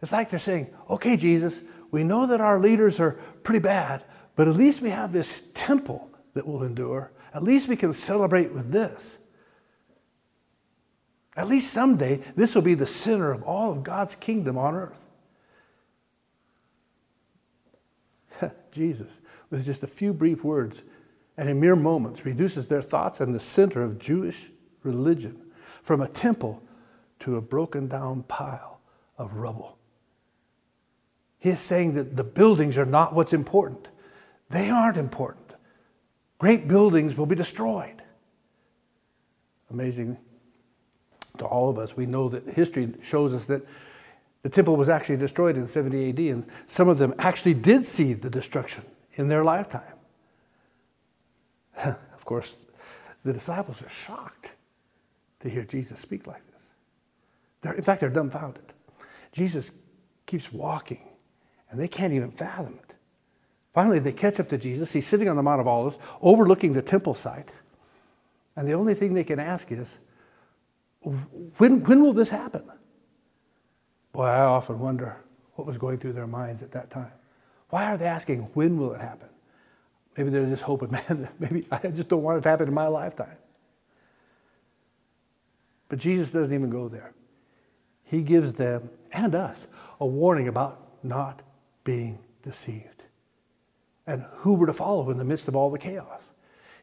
It's 0.02 0.12
like 0.12 0.30
they're 0.30 0.40
saying, 0.40 0.74
okay, 0.90 1.16
Jesus, 1.16 1.62
we 1.92 2.04
know 2.04 2.26
that 2.26 2.42
our 2.42 2.60
leaders 2.60 3.00
are 3.00 3.20
pretty 3.44 3.60
bad, 3.60 4.04
but 4.36 4.48
at 4.48 4.56
least 4.56 4.82
we 4.82 4.90
have 4.90 5.12
this 5.12 5.44
temple 5.54 6.10
that 6.34 6.48
will 6.48 6.64
endure. 6.64 7.12
At 7.34 7.44
least 7.44 7.68
we 7.68 7.76
can 7.76 7.94
celebrate 7.94 8.52
with 8.52 8.72
this. 8.72 9.18
At 11.36 11.48
least 11.48 11.72
someday, 11.72 12.22
this 12.36 12.56
will 12.56 12.62
be 12.62 12.74
the 12.74 12.88
center 12.88 13.32
of 13.32 13.44
all 13.44 13.72
of 13.72 13.84
God's 13.84 14.16
kingdom 14.16 14.58
on 14.58 14.76
earth. 14.76 15.08
Jesus, 18.72 19.22
with 19.50 19.66
just 19.66 19.84
a 19.84 19.88
few 19.88 20.14
brief 20.14 20.44
words 20.44 20.82
and 21.38 21.50
in 21.50 21.60
mere 21.60 21.76
moments, 21.76 22.26
reduces 22.26 22.68
their 22.68 22.82
thoughts 22.82 23.20
and 23.20 23.34
the 23.34 23.40
center 23.40 23.82
of 23.82 24.00
Jewish 24.00 24.52
religion 24.84 25.42
from 25.82 26.02
a 26.02 26.08
temple 26.08 26.62
to 27.20 27.38
a 27.38 27.42
broken 27.42 27.88
down 27.88 28.24
pile 28.24 28.80
of 29.18 29.36
rubble. 29.36 29.78
He 31.40 31.50
is 31.50 31.60
saying 31.60 31.96
that 31.96 32.16
the 32.16 32.24
buildings 32.24 32.78
are 32.78 32.86
not 32.86 33.14
what's 33.14 33.34
important. 33.34 33.88
They 34.50 34.70
aren't 34.70 34.98
important. 34.98 35.56
Great 36.38 36.68
buildings 36.68 37.16
will 37.16 37.26
be 37.26 37.36
destroyed. 37.36 38.02
Amazing 39.70 40.18
to 41.38 41.46
all 41.46 41.70
of 41.70 41.80
us. 41.80 41.96
We 41.96 42.06
know 42.06 42.30
that 42.30 42.48
history 42.48 42.94
shows 43.02 43.34
us 43.34 43.46
that 43.46 43.66
the 44.44 44.50
temple 44.50 44.76
was 44.76 44.90
actually 44.90 45.18
destroyed 45.18 45.56
in 45.56 45.68
70 45.68 46.10
AD, 46.10 46.20
and 46.20 46.46
some 46.68 46.90
of 46.90 46.98
them 46.98 47.14
actually 47.20 47.54
did 47.54 47.86
see 47.86 48.14
the 48.14 48.30
destruction 48.30 48.84
in 49.16 49.28
their 49.28 49.44
lifetime. 49.44 49.91
of 51.86 52.26
course, 52.26 52.56
the 53.24 53.34
disciples 53.34 53.82
are 53.82 53.90
shocked 53.90 54.56
to 55.42 55.50
hear 55.50 55.64
Jesus 55.64 56.00
speak 56.00 56.28
like 56.28 56.46
this. 56.54 56.68
They're, 57.62 57.74
in 57.74 57.84
fact, 57.84 58.02
they're 58.02 58.10
dumbfounded. 58.10 58.64
Jesus 59.32 59.72
keeps 60.26 60.52
walking, 60.52 61.02
and 61.70 61.80
they 61.80 61.88
can't 61.88 62.14
even 62.14 62.32
fathom 62.32 62.80
it. 62.82 62.96
Finally, 63.74 64.00
they 64.00 64.12
catch 64.12 64.40
up 64.40 64.50
to 64.50 64.58
Jesus. 64.58 64.92
He's 64.92 65.08
sitting 65.08 65.30
on 65.30 65.36
the 65.36 65.44
Mount 65.44 65.62
of 65.62 65.68
Olives, 65.68 65.98
overlooking 66.22 66.74
the 66.74 66.82
temple 66.82 67.14
site. 67.14 67.54
And 68.56 68.68
the 68.68 68.74
only 68.74 68.94
thing 68.94 69.14
they 69.14 69.24
can 69.24 69.40
ask 69.40 69.72
is, 69.72 69.98
when, 71.02 71.84
when 71.84 72.04
will 72.04 72.14
this 72.14 72.30
happen? 72.30 72.64
Boy, 74.12 74.26
I 74.26 74.42
often 74.42 74.80
wonder 74.80 75.18
what 75.56 75.66
was 75.66 75.78
going 75.78 75.98
through 75.98 76.14
their 76.14 76.28
minds 76.28 76.62
at 76.62 76.72
that 76.74 76.90
time. 76.90 77.12
Why 77.70 77.86
are 77.86 77.98
they 77.98 78.06
asking, 78.06 78.42
when 78.54 78.78
will 78.78 78.94
it 78.94 79.02
happen? 79.02 79.30
Maybe 80.18 80.30
they're 80.30 80.46
just 80.46 80.64
hoping, 80.64 80.92
man, 81.10 81.30
maybe 81.40 81.66
I 81.72 81.88
just 81.88 82.10
don't 82.10 82.24
want 82.24 82.40
it 82.40 82.42
to 82.42 82.50
happen 82.50 82.68
in 82.68 82.74
my 82.74 82.88
lifetime. 82.88 83.38
But 85.90 86.00
Jesus 86.00 86.32
doesn't 86.32 86.54
even 86.54 86.70
go 86.70 86.88
there. 86.88 87.14
He 88.04 88.22
gives 88.24 88.54
them 88.54 88.90
and 89.12 89.36
us 89.36 89.68
a 90.00 90.06
warning 90.06 90.48
about 90.48 90.80
not 91.04 91.42
being 91.84 92.20
deceived 92.44 93.04
and 94.08 94.24
who 94.38 94.54
we're 94.54 94.66
to 94.66 94.74
follow 94.74 95.10
in 95.10 95.18
the 95.18 95.24
midst 95.24 95.48
of 95.48 95.56
all 95.56 95.70
the 95.70 95.78
chaos. 95.78 96.32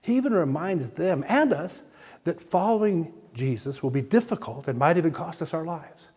He 0.01 0.17
even 0.17 0.33
reminds 0.33 0.91
them 0.91 1.25
and 1.29 1.53
us 1.53 1.83
that 2.25 2.41
following 2.41 3.13
Jesus 3.35 3.83
will 3.83 3.91
be 3.91 4.01
difficult 4.01 4.69
and 4.69 4.79
might 4.79 4.97
even 4.97 5.13
cost 5.13 5.43
us 5.43 5.53
our 5.53 5.65
lives. 5.65 6.09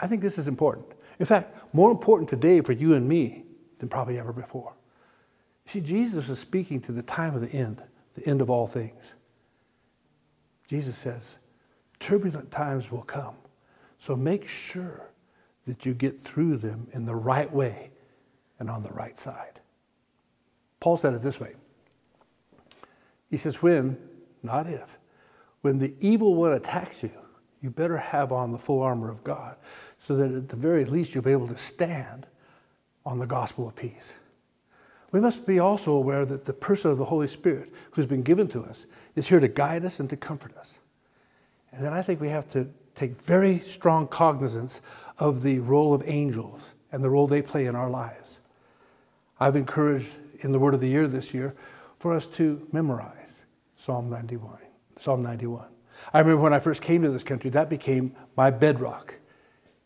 I 0.00 0.06
think 0.06 0.22
this 0.22 0.38
is 0.38 0.48
important. 0.48 0.86
In 1.18 1.26
fact, 1.26 1.56
more 1.74 1.90
important 1.90 2.28
today 2.28 2.60
for 2.60 2.72
you 2.72 2.94
and 2.94 3.08
me 3.08 3.44
than 3.78 3.88
probably 3.88 4.18
ever 4.18 4.32
before. 4.32 4.74
See, 5.66 5.80
Jesus 5.80 6.28
is 6.28 6.38
speaking 6.38 6.80
to 6.82 6.92
the 6.92 7.02
time 7.02 7.34
of 7.34 7.40
the 7.40 7.56
end, 7.56 7.82
the 8.14 8.26
end 8.26 8.40
of 8.40 8.50
all 8.50 8.66
things. 8.66 9.12
Jesus 10.66 10.96
says, 10.96 11.36
turbulent 12.00 12.50
times 12.50 12.90
will 12.90 13.02
come. 13.02 13.34
So 13.98 14.16
make 14.16 14.46
sure 14.46 15.12
that 15.66 15.86
you 15.86 15.94
get 15.94 16.18
through 16.18 16.56
them 16.56 16.88
in 16.92 17.06
the 17.06 17.14
right 17.14 17.50
way 17.52 17.92
and 18.58 18.68
on 18.68 18.82
the 18.82 18.92
right 18.92 19.18
side. 19.18 19.60
Paul 20.80 20.96
said 20.96 21.14
it 21.14 21.22
this 21.22 21.38
way 21.38 21.54
He 23.30 23.36
says, 23.36 23.62
When, 23.62 23.96
not 24.42 24.66
if, 24.66 24.98
when 25.60 25.78
the 25.78 25.94
evil 26.00 26.34
one 26.34 26.52
attacks 26.52 27.02
you, 27.02 27.12
you 27.60 27.70
better 27.70 27.96
have 27.96 28.32
on 28.32 28.50
the 28.50 28.58
full 28.58 28.82
armor 28.82 29.08
of 29.08 29.22
God 29.22 29.56
so 29.98 30.16
that 30.16 30.32
at 30.32 30.48
the 30.48 30.56
very 30.56 30.84
least 30.84 31.14
you'll 31.14 31.22
be 31.22 31.30
able 31.30 31.46
to 31.46 31.56
stand 31.56 32.26
on 33.06 33.20
the 33.20 33.26
gospel 33.26 33.68
of 33.68 33.76
peace. 33.76 34.14
We 35.12 35.20
must 35.20 35.46
be 35.46 35.58
also 35.58 35.92
aware 35.92 36.24
that 36.24 36.46
the 36.46 36.54
person 36.54 36.90
of 36.90 36.98
the 36.98 37.04
Holy 37.04 37.28
Spirit 37.28 37.70
who's 37.92 38.06
been 38.06 38.22
given 38.22 38.48
to 38.48 38.64
us 38.64 38.86
is 39.14 39.28
here 39.28 39.40
to 39.40 39.48
guide 39.48 39.84
us 39.84 40.00
and 40.00 40.08
to 40.10 40.16
comfort 40.16 40.56
us. 40.56 40.78
And 41.70 41.84
then 41.84 41.92
I 41.92 42.02
think 42.02 42.20
we 42.20 42.30
have 42.30 42.50
to 42.52 42.68
take 42.94 43.20
very 43.20 43.58
strong 43.60 44.08
cognizance 44.08 44.80
of 45.18 45.42
the 45.42 45.58
role 45.58 45.94
of 45.94 46.02
angels 46.06 46.62
and 46.90 47.04
the 47.04 47.10
role 47.10 47.26
they 47.26 47.42
play 47.42 47.66
in 47.66 47.76
our 47.76 47.90
lives. 47.90 48.38
I've 49.38 49.56
encouraged 49.56 50.12
in 50.40 50.52
the 50.52 50.58
word 50.58 50.74
of 50.74 50.80
the 50.80 50.88
year 50.88 51.06
this 51.06 51.34
year 51.34 51.54
for 51.98 52.14
us 52.14 52.26
to 52.26 52.66
memorize 52.72 53.42
Psalm 53.76 54.08
91. 54.08 54.58
Psalm 54.98 55.22
91. 55.22 55.66
I 56.12 56.20
remember 56.20 56.42
when 56.42 56.52
I 56.52 56.58
first 56.58 56.82
came 56.82 57.02
to 57.02 57.10
this 57.10 57.24
country, 57.24 57.50
that 57.50 57.68
became 57.68 58.14
my 58.36 58.50
bedrock. 58.50 59.16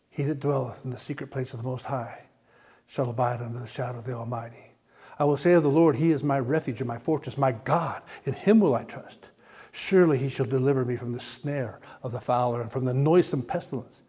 He 0.09 0.23
that 0.23 0.39
dwelleth 0.39 0.83
in 0.83 0.91
the 0.91 0.97
secret 0.97 1.31
place 1.31 1.53
of 1.53 1.61
the 1.61 1.67
Most 1.67 1.85
High 1.85 2.23
shall 2.87 3.09
abide 3.09 3.41
under 3.41 3.59
the 3.59 3.67
shadow 3.67 3.99
of 3.99 4.05
the 4.05 4.13
Almighty. 4.13 4.66
I 5.19 5.23
will 5.23 5.37
say 5.37 5.53
of 5.53 5.63
the 5.63 5.69
Lord, 5.69 5.95
He 5.95 6.11
is 6.11 6.23
my 6.23 6.39
refuge 6.39 6.79
and 6.79 6.87
my 6.87 6.99
fortress, 6.99 7.37
my 7.37 7.51
God. 7.51 8.01
In 8.25 8.33
Him 8.33 8.59
will 8.59 8.75
I 8.75 8.83
trust. 8.83 9.29
Surely 9.71 10.17
He 10.17 10.29
shall 10.29 10.45
deliver 10.45 10.85
me 10.85 10.95
from 10.95 11.13
the 11.13 11.19
snare 11.19 11.79
of 12.03 12.11
the 12.11 12.21
fowler 12.21 12.61
and 12.61 12.71
from 12.71 12.85
the 12.85 12.93
noisome 12.93 13.41
pestilence. 13.41 14.03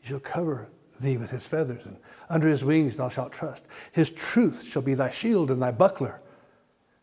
He 0.00 0.08
shall 0.08 0.20
cover 0.20 0.68
thee 1.00 1.16
with 1.16 1.30
His 1.30 1.46
feathers, 1.46 1.86
and 1.86 1.96
under 2.28 2.48
His 2.48 2.64
wings 2.64 2.96
thou 2.96 3.08
shalt 3.08 3.32
trust. 3.32 3.64
His 3.92 4.10
truth 4.10 4.64
shall 4.64 4.82
be 4.82 4.94
thy 4.94 5.10
shield 5.10 5.50
and 5.50 5.60
thy 5.60 5.70
buckler. 5.70 6.20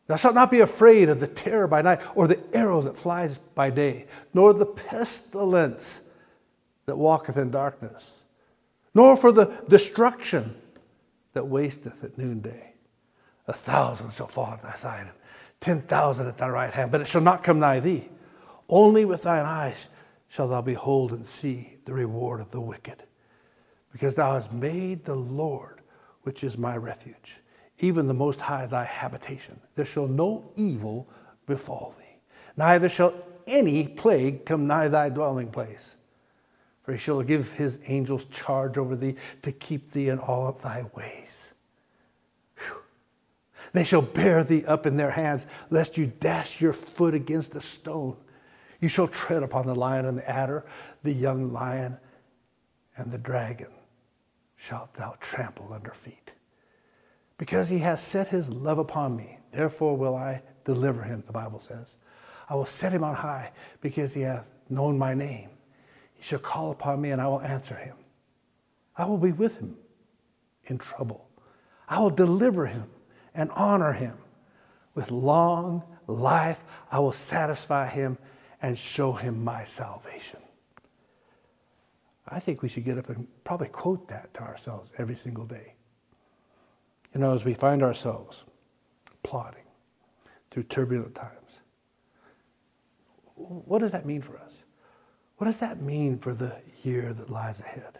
Thou 0.08 0.16
shalt 0.18 0.36
not 0.36 0.52
be 0.52 0.60
afraid 0.60 1.10
of 1.10 1.20
the 1.20 1.28
terror 1.28 1.68
by 1.68 1.82
night, 1.82 2.02
or 2.16 2.28
the 2.28 2.40
arrow 2.54 2.82
that 2.82 2.98
flies 2.98 3.38
by 3.56 3.70
day, 3.70 4.06
nor 4.34 4.54
the 4.54 4.66
pestilence 4.66 6.02
that 6.86 6.98
walketh 6.98 7.38
in 7.38 7.50
darkness, 7.50 8.22
nor 8.94 9.16
for 9.16 9.32
the 9.32 9.46
destruction 9.68 10.56
that 11.34 11.48
wasteth 11.48 12.04
at 12.04 12.18
noonday. 12.18 12.71
A 13.48 13.54
thousand 13.54 14.12
shall 14.12 14.28
fall 14.28 14.54
at 14.54 14.62
thy 14.62 14.74
side, 14.74 15.08
and 15.08 15.12
ten 15.60 15.82
thousand 15.82 16.28
at 16.28 16.38
thy 16.38 16.50
right 16.50 16.74
hand, 16.74 16.92
but 16.92 17.02
it 17.02 17.08
shall 17.08 17.22
not 17.22 17.44
come 17.44 17.60
nigh 17.60 17.80
thee. 17.80 18.10
Only 18.70 19.06
with 19.06 19.24
thine 19.24 19.46
eyes 19.46 19.90
shalt 20.30 20.52
thou 20.52 20.62
behold 20.62 21.12
and 21.12 21.26
see 21.26 21.78
the 21.86 21.94
reward 21.94 22.40
of 22.40 22.52
the 22.52 22.62
wicked, 22.62 23.04
because 23.92 24.16
thou 24.16 24.34
hast 24.34 24.54
made 24.54 25.06
the 25.06 25.16
Lord, 25.16 25.82
which 26.24 26.44
is 26.44 26.58
my 26.58 26.78
refuge 26.78 27.42
even 27.84 28.08
the 28.08 28.14
Most 28.14 28.40
High 28.40 28.66
thy 28.66 28.86
habitation. 28.86 29.60
There 29.76 29.86
shall 29.86 30.08
no 30.08 30.52
evil 30.56 31.08
befall 31.46 31.94
thee, 31.98 32.20
neither 32.56 32.90
shall 32.90 33.14
any 33.48 33.88
plague 33.88 34.46
come 34.46 34.68
nigh 34.68 34.88
thy 34.88 35.10
dwelling 35.10 35.52
place. 35.52 35.96
For 36.84 36.94
he 36.94 36.98
shall 36.98 37.22
give 37.22 37.54
his 37.54 37.80
angels 37.88 38.26
charge 38.26 38.78
over 38.78 38.96
thee 38.96 39.16
to 39.44 39.52
keep 39.52 39.92
thee 39.92 40.10
in 40.10 40.20
all 40.20 40.48
of 40.48 40.62
thy 40.62 40.86
ways. 40.96 41.51
They 43.74 43.84
shall 43.84 44.02
bear 44.02 44.44
thee 44.44 44.66
up 44.66 44.86
in 44.86 44.98
their 44.98 45.12
hands, 45.12 45.46
lest 45.70 45.98
you 45.98 46.12
dash 46.20 46.60
your 46.60 46.74
foot 46.74 47.14
against 47.14 47.56
a 47.56 47.62
stone. 47.62 48.18
You 48.80 48.90
shall 48.90 49.08
tread 49.08 49.44
upon 49.44 49.66
the 49.66 49.76
lion 49.76 50.06
and 50.06 50.18
the 50.18 50.30
adder, 50.30 50.66
the 51.04 51.14
young 51.14 51.54
lion 51.54 51.98
and 52.98 53.12
the 53.12 53.18
dragon 53.18 53.72
shalt 54.56 54.94
thou 54.96 55.16
trample 55.20 55.72
under 55.74 55.92
feet 55.92 56.34
because 57.38 57.70
he 57.70 57.80
has 57.80 58.00
set 58.02 58.28
his 58.28 58.52
love 58.52 58.78
upon 58.78 59.16
me. 59.16 59.40
Therefore 59.52 59.98
will 59.98 60.16
I 60.16 60.44
deliver 60.64 61.02
him, 61.02 61.24
the 61.26 61.34
Bible 61.34 61.60
says. 61.60 61.96
I 62.48 62.56
will 62.56 62.66
set 62.66 62.94
him 62.94 63.04
on 63.04 63.16
high 63.16 63.52
because 63.82 64.14
he 64.14 64.22
hath 64.22 64.48
known 64.70 64.98
my 64.98 65.16
name. 65.16 65.50
He 66.14 66.22
shall 66.22 66.38
call 66.38 66.70
upon 66.72 67.02
me 67.02 67.10
and 67.10 67.20
I 67.20 67.28
will 67.28 67.42
answer 67.42 67.76
him. 67.76 67.96
I 68.96 69.06
will 69.06 69.18
be 69.18 69.32
with 69.32 69.58
him 69.58 69.76
in 70.66 70.78
trouble. 70.78 71.28
I 71.90 72.00
will 72.00 72.12
deliver 72.12 72.68
him 72.68 72.84
and 73.34 73.50
honor 73.52 73.94
him. 73.94 74.18
With 74.94 75.12
long 75.12 75.84
life, 76.08 76.64
I 76.92 77.00
will 77.00 77.12
satisfy 77.12 77.88
him 77.88 78.18
and 78.62 78.78
show 78.78 79.14
him 79.14 79.44
my 79.44 79.64
salvation. 79.64 80.40
I 82.28 82.40
think 82.40 82.62
we 82.62 82.70
should 82.70 82.86
get 82.86 82.98
up 82.98 83.10
and 83.10 83.28
probably 83.44 83.68
quote 83.68 84.08
that 84.08 84.34
to 84.36 84.42
ourselves 84.42 84.92
every 84.98 85.16
single 85.16 85.46
day. 85.46 85.74
You 87.14 87.20
know, 87.20 87.34
as 87.34 87.44
we 87.44 87.54
find 87.54 87.84
ourselves 87.84 88.46
plodding 89.24 89.66
through 90.50 90.64
turbulent 90.64 91.16
times, 91.16 91.60
what 93.36 93.80
does 93.80 93.92
that 93.92 94.06
mean 94.06 94.22
for 94.22 94.38
us? 94.38 94.60
What 95.38 95.46
does 95.46 95.58
that 95.58 95.82
mean 95.82 96.20
for 96.20 96.34
the 96.34 96.62
year 96.84 97.14
that 97.14 97.30
lies 97.30 97.60
ahead? 97.60 97.98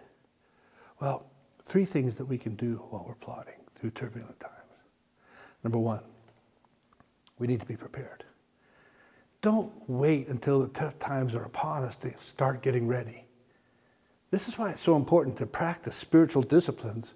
Well, 1.00 1.26
three 1.64 1.86
things 1.86 2.16
that 2.16 2.26
we 2.26 2.38
can 2.38 2.56
do 2.56 2.84
while 2.90 3.04
we're 3.08 3.16
plodding 3.16 3.56
through 3.74 3.92
turbulent 3.92 4.40
times. 4.40 4.61
Number 5.64 5.78
one, 5.78 6.02
we 7.38 7.48
need 7.48 7.60
to 7.60 7.66
be 7.66 7.76
prepared. 7.76 8.24
Don't 9.42 9.72
wait 9.88 10.28
until 10.28 10.62
the 10.62 10.68
tough 10.68 11.00
times 11.00 11.34
are 11.34 11.44
upon 11.44 11.84
us 11.84 11.96
to 11.98 12.14
start 12.20 12.62
getting 12.62 12.88
ready. 12.88 13.26
This 14.30 14.48
is 14.48 14.58
why 14.58 14.72
it's 14.72 14.82
so 14.82 14.96
important 14.96 15.38
to 15.38 15.46
practice 15.46 15.96
spiritual 15.96 16.44
disciplines 16.44 17.14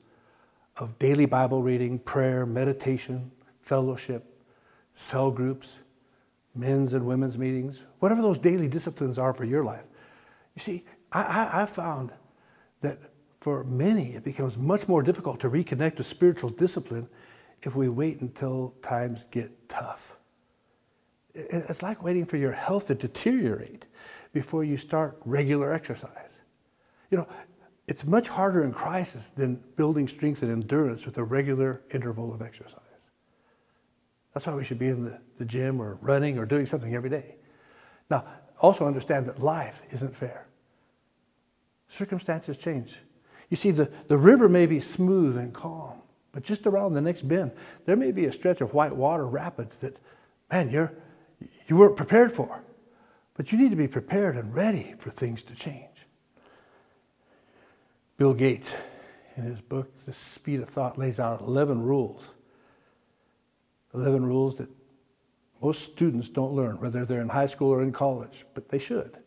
of 0.78 0.98
daily 1.00 1.26
Bible 1.26 1.62
reading, 1.62 2.00
prayer, 2.00 2.46
meditation, 2.46 3.32
fellowship, 3.62 4.26
cell 4.94 5.32
groups, 5.32 5.80
men's 6.56 6.94
and 6.94 7.06
women's 7.06 7.38
meetings, 7.38 7.84
whatever 8.00 8.22
those 8.22 8.38
daily 8.38 8.68
disciplines 8.68 9.18
are 9.18 9.34
for 9.34 9.46
your 9.46 9.64
life. 9.64 9.84
You 10.56 10.62
see, 10.62 10.84
I, 11.12 11.22
I, 11.22 11.62
I 11.62 11.66
found 11.66 12.12
that 12.82 13.00
for 13.40 13.64
many, 13.64 14.16
it 14.16 14.24
becomes 14.24 14.58
much 14.58 14.88
more 14.88 15.04
difficult 15.04 15.40
to 15.42 15.50
reconnect 15.50 15.98
with 15.98 16.08
spiritual 16.08 16.50
discipline 16.50 17.08
if 17.62 17.76
we 17.76 17.90
wait 17.90 18.22
until 18.22 18.74
times 18.82 19.26
get 19.32 19.70
tough. 19.70 20.18
It's 21.34 21.84
like 21.84 22.02
waiting 22.02 22.26
for 22.26 22.38
your 22.38 22.54
health 22.54 22.88
to 22.88 22.96
deteriorate 22.96 23.86
before 24.32 24.64
you 24.64 24.78
start 24.78 25.18
regular 25.26 25.74
exercise. 25.74 26.40
You 27.10 27.18
know, 27.18 27.28
it's 27.88 28.06
much 28.06 28.28
harder 28.28 28.64
in 28.64 28.72
crisis 28.72 29.28
than 29.28 29.64
building 29.76 30.08
strength 30.08 30.42
and 30.42 30.52
endurance 30.52 31.06
with 31.06 31.18
a 31.18 31.24
regular 31.24 31.82
interval 31.94 32.34
of 32.34 32.42
exercise. 32.42 32.82
That's 34.34 34.48
why 34.48 34.56
we 34.56 34.66
should 34.66 34.80
be 34.80 34.88
in 34.88 35.06
the, 35.06 35.20
the 35.38 35.46
gym 35.46 35.82
or 35.82 35.98
running 36.02 36.38
or 36.38 36.46
doing 36.46 36.66
something 36.66 36.94
every 36.94 37.10
day. 37.10 37.36
Now, 38.10 38.26
also 38.62 38.86
understand 38.88 39.28
that 39.28 39.42
life 39.42 39.82
isn't 39.92 40.16
fair. 40.16 40.48
Circumstances 41.88 42.58
change. 42.58 42.98
You 43.50 43.58
see, 43.58 43.72
the, 43.72 43.92
the 44.08 44.18
river 44.18 44.50
may 44.50 44.66
be 44.66 44.80
smooth 44.80 45.38
and 45.38 45.54
calm, 45.54 46.02
but 46.36 46.44
just 46.44 46.68
around 46.68 46.94
the 46.94 47.02
next 47.02 47.26
bend, 47.26 47.54
there 47.86 47.96
may 47.96 48.12
be 48.12 48.26
a 48.26 48.32
stretch 48.32 48.60
of 48.60 48.74
white 48.74 48.94
water 48.94 49.26
rapids 49.26 49.78
that, 49.78 49.98
man, 50.52 50.70
you're, 50.70 50.92
you 51.68 51.78
weren't 51.78 51.96
prepared 51.96 52.30
for. 52.30 52.62
But 53.36 53.54
you 53.54 53.58
need 53.58 53.70
to 53.70 53.78
be 53.78 53.88
prepared 53.88 54.36
and 54.36 54.54
ready 54.54 54.96
for 55.00 55.12
things 55.12 55.44
to 55.44 55.56
change. 55.56 56.08
Bill 58.18 58.34
Gates, 58.34 58.76
in 59.38 59.44
his 59.44 59.62
book, 59.62 59.96
The 59.96 60.12
Speed 60.12 60.60
of 60.60 60.68
Thought, 60.68 60.98
lays 60.98 61.22
out 61.22 61.40
11 61.40 61.82
rules. 61.82 62.28
11 63.94 64.26
rules 64.26 64.58
that 64.58 64.70
most 65.64 65.84
students 65.84 66.28
don't 66.28 66.52
learn, 66.52 66.82
whether 66.82 67.06
they're 67.06 67.22
in 67.22 67.30
high 67.30 67.46
school 67.46 67.70
or 67.70 67.82
in 67.82 67.94
college, 67.94 68.44
but 68.54 68.68
they 68.68 68.80
should. 68.80 69.20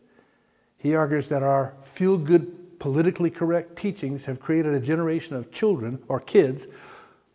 He 0.77 0.93
argues 0.93 1.27
that 1.29 1.41
our 1.41 1.73
feel 1.81 2.19
good, 2.19 2.77
politically 2.77 3.31
correct 3.31 3.75
teachings 3.75 4.25
have 4.25 4.39
created 4.39 4.75
a 4.75 4.79
generation 4.79 5.35
of 5.35 5.51
children 5.51 6.03
or 6.07 6.19
kids 6.19 6.67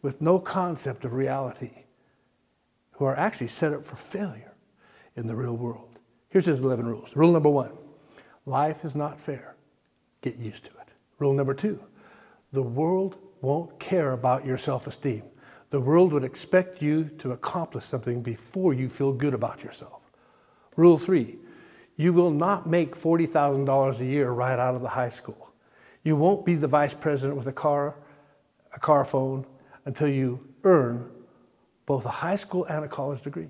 with 0.05 0.21
no 0.21 0.39
concept 0.39 1.07
of 1.07 1.15
reality 1.15 1.87
who 2.93 3.07
are 3.07 3.19
actually 3.19 3.49
set 3.49 3.73
up 3.73 3.87
for 3.87 3.97
failure 3.97 4.53
in 5.17 5.27
the 5.27 5.35
real 5.35 5.57
world. 5.57 5.99
Here's 6.29 6.45
his 6.45 6.61
11 6.61 6.85
rules. 6.85 7.17
Rule 7.17 7.33
number 7.33 7.49
one 7.49 7.73
life 8.45 8.85
is 8.85 8.95
not 8.95 9.19
fair. 9.19 9.57
Get 10.21 10.37
used 10.37 10.65
to 10.65 10.71
it. 10.73 10.89
Rule 11.19 11.33
number 11.33 11.55
two 11.55 11.83
the 12.53 12.63
world 12.63 13.17
won't 13.41 13.81
care 13.81 14.13
about 14.13 14.45
your 14.45 14.59
self 14.59 14.87
esteem. 14.87 15.23
The 15.71 15.81
world 15.81 16.13
would 16.13 16.23
expect 16.23 16.83
you 16.83 17.05
to 17.19 17.33
accomplish 17.33 17.87
something 17.87 18.21
before 18.21 18.75
you 18.75 18.91
feel 18.91 19.11
good 19.15 19.33
about 19.33 19.65
yourself. 19.65 20.03
Rule 20.77 20.99
three 20.99 21.39
you 21.97 22.13
will 22.13 22.31
not 22.31 22.67
make 22.67 22.95
$40,000 22.95 24.01
a 24.01 24.05
year 24.05 24.33
right 24.33 24.59
out 24.59 24.75
of 24.75 24.83
the 24.83 24.89
high 24.89 25.09
school. 25.09 25.55
You 26.03 26.17
won't 26.17 26.45
be 26.45 26.57
the 26.57 26.67
vice 26.67 26.93
president 26.93 27.39
with 27.39 27.47
a 27.47 27.53
car, 27.53 27.95
a 28.75 28.81
car 28.81 29.07
phone, 29.07 29.47
until 29.85 30.09
you 30.09 30.47
earn 30.65 31.11
both 31.87 32.05
a 32.05 32.11
high 32.11 32.37
school 32.37 32.65
and 32.65 32.85
a 32.85 32.89
college 32.89 33.23
degree. 33.23 33.49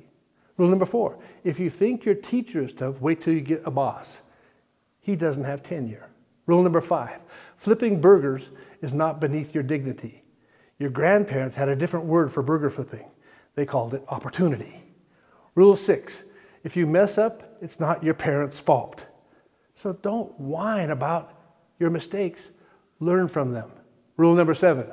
Rule 0.57 0.69
number 0.69 0.85
four 0.85 1.19
if 1.43 1.59
you 1.59 1.71
think 1.71 2.05
your 2.05 2.15
teacher 2.15 2.63
is 2.63 2.73
tough, 2.73 3.01
wait 3.01 3.21
till 3.21 3.35
you 3.35 3.41
get 3.41 3.63
a 3.65 3.71
boss. 3.71 4.23
He 5.01 5.17
doesn't 5.17 5.45
have 5.45 5.63
tenure. 5.63 6.09
Rule 6.47 6.63
number 6.63 6.81
five 6.81 7.21
flipping 7.57 8.01
burgers 8.01 8.51
is 8.81 8.93
not 8.93 9.21
beneath 9.21 9.55
your 9.55 9.63
dignity. 9.63 10.23
Your 10.79 10.91
grandparents 10.91 11.57
had 11.57 11.69
a 11.69 11.77
different 11.77 12.07
word 12.07 12.33
for 12.33 12.43
burger 12.43 12.71
flipping, 12.71 13.07
they 13.55 13.67
called 13.67 13.95
it 13.95 14.05
opportunity. 14.09 14.83
Rule 15.55 15.77
six 15.77 16.25
if 16.65 16.79
you 16.79 16.87
mess 16.87 17.19
up, 17.19 17.59
it's 17.61 17.79
not 17.79 18.03
your 18.03 18.15
parents' 18.15 18.59
fault. 18.59 19.07
So 19.75 19.93
don't 19.93 20.39
whine 20.41 20.91
about 20.91 21.39
your 21.79 21.91
mistakes, 21.91 22.51
learn 23.01 23.29
from 23.29 23.53
them. 23.53 23.71
Rule 24.17 24.35
number 24.35 24.55
seven 24.55 24.87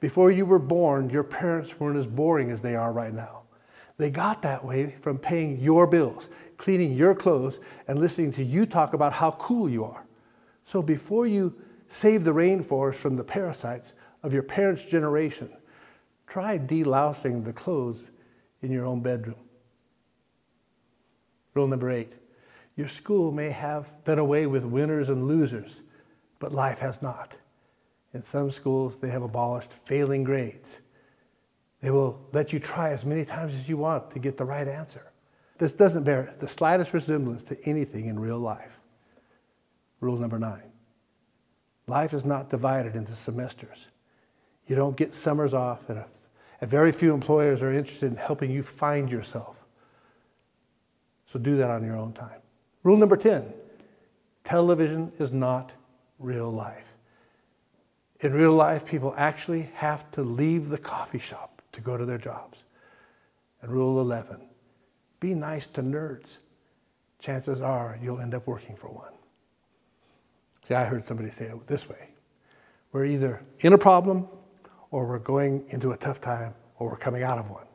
before 0.00 0.30
you 0.30 0.46
were 0.46 0.58
born, 0.58 1.10
your 1.10 1.22
parents 1.22 1.78
weren't 1.78 1.98
as 1.98 2.06
boring 2.06 2.50
as 2.50 2.62
they 2.62 2.74
are 2.74 2.92
right 2.92 3.12
now. 3.12 3.42
They 3.98 4.10
got 4.10 4.40
that 4.42 4.64
way 4.64 4.96
from 5.02 5.18
paying 5.18 5.60
your 5.60 5.86
bills, 5.86 6.30
cleaning 6.56 6.94
your 6.94 7.14
clothes, 7.14 7.60
and 7.86 7.98
listening 7.98 8.32
to 8.32 8.42
you 8.42 8.64
talk 8.64 8.94
about 8.94 9.12
how 9.12 9.32
cool 9.32 9.68
you 9.68 9.84
are. 9.84 10.06
So 10.64 10.80
before 10.80 11.26
you 11.26 11.54
save 11.86 12.24
the 12.24 12.32
rainforest 12.32 12.94
from 12.94 13.16
the 13.16 13.24
parasites 13.24 13.92
of 14.22 14.32
your 14.32 14.42
parents' 14.42 14.84
generation, 14.84 15.50
try 16.26 16.56
delousing 16.58 17.44
the 17.44 17.52
clothes 17.52 18.06
in 18.62 18.72
your 18.72 18.86
own 18.86 19.00
bedroom. 19.00 19.36
Rule 21.54 21.66
number 21.66 21.90
eight 21.90 22.14
your 22.76 22.88
school 22.88 23.30
may 23.30 23.50
have 23.50 23.92
done 24.04 24.18
away 24.18 24.46
with 24.46 24.64
winners 24.64 25.10
and 25.10 25.26
losers, 25.26 25.82
but 26.38 26.54
life 26.54 26.78
has 26.78 27.02
not. 27.02 27.36
In 28.12 28.22
some 28.22 28.50
schools, 28.50 28.96
they 28.96 29.08
have 29.10 29.22
abolished 29.22 29.72
failing 29.72 30.24
grades. 30.24 30.80
They 31.80 31.90
will 31.90 32.20
let 32.32 32.52
you 32.52 32.58
try 32.58 32.90
as 32.90 33.04
many 33.04 33.24
times 33.24 33.54
as 33.54 33.68
you 33.68 33.76
want 33.76 34.10
to 34.10 34.18
get 34.18 34.36
the 34.36 34.44
right 34.44 34.66
answer. 34.66 35.10
This 35.58 35.72
doesn't 35.72 36.04
bear 36.04 36.34
the 36.38 36.48
slightest 36.48 36.92
resemblance 36.92 37.42
to 37.44 37.68
anything 37.68 38.06
in 38.06 38.18
real 38.18 38.38
life. 38.38 38.80
Rule 40.00 40.16
number 40.16 40.38
nine 40.38 40.62
life 41.86 42.14
is 42.14 42.24
not 42.24 42.48
divided 42.48 42.94
into 42.94 43.12
semesters. 43.12 43.88
You 44.68 44.76
don't 44.76 44.96
get 44.96 45.12
summers 45.12 45.52
off, 45.52 45.90
and, 45.90 46.04
and 46.60 46.70
very 46.70 46.92
few 46.92 47.12
employers 47.12 47.62
are 47.62 47.72
interested 47.72 48.06
in 48.06 48.16
helping 48.16 48.50
you 48.50 48.62
find 48.62 49.10
yourself. 49.10 49.56
So 51.26 51.38
do 51.38 51.56
that 51.56 51.68
on 51.68 51.84
your 51.84 51.96
own 51.96 52.12
time. 52.12 52.40
Rule 52.82 52.96
number 52.96 53.16
10 53.16 53.52
television 54.44 55.12
is 55.18 55.32
not 55.32 55.72
real 56.18 56.50
life. 56.50 56.89
In 58.20 58.32
real 58.32 58.52
life, 58.52 58.84
people 58.84 59.14
actually 59.16 59.70
have 59.74 60.10
to 60.12 60.22
leave 60.22 60.68
the 60.68 60.78
coffee 60.78 61.18
shop 61.18 61.62
to 61.72 61.80
go 61.80 61.96
to 61.96 62.04
their 62.04 62.18
jobs. 62.18 62.64
And 63.62 63.70
rule 63.70 64.00
11 64.00 64.40
be 65.20 65.34
nice 65.34 65.66
to 65.68 65.82
nerds. 65.82 66.38
Chances 67.18 67.60
are 67.60 67.98
you'll 68.02 68.20
end 68.20 68.34
up 68.34 68.46
working 68.46 68.74
for 68.74 68.88
one. 68.88 69.12
See, 70.62 70.74
I 70.74 70.86
heard 70.86 71.04
somebody 71.04 71.30
say 71.30 71.44
it 71.44 71.66
this 71.66 71.88
way 71.88 72.08
we're 72.92 73.04
either 73.04 73.42
in 73.60 73.72
a 73.72 73.78
problem, 73.78 74.26
or 74.90 75.06
we're 75.06 75.18
going 75.18 75.64
into 75.68 75.92
a 75.92 75.96
tough 75.96 76.20
time, 76.20 76.54
or 76.78 76.88
we're 76.88 76.96
coming 76.96 77.22
out 77.22 77.38
of 77.38 77.50
one. 77.50 77.66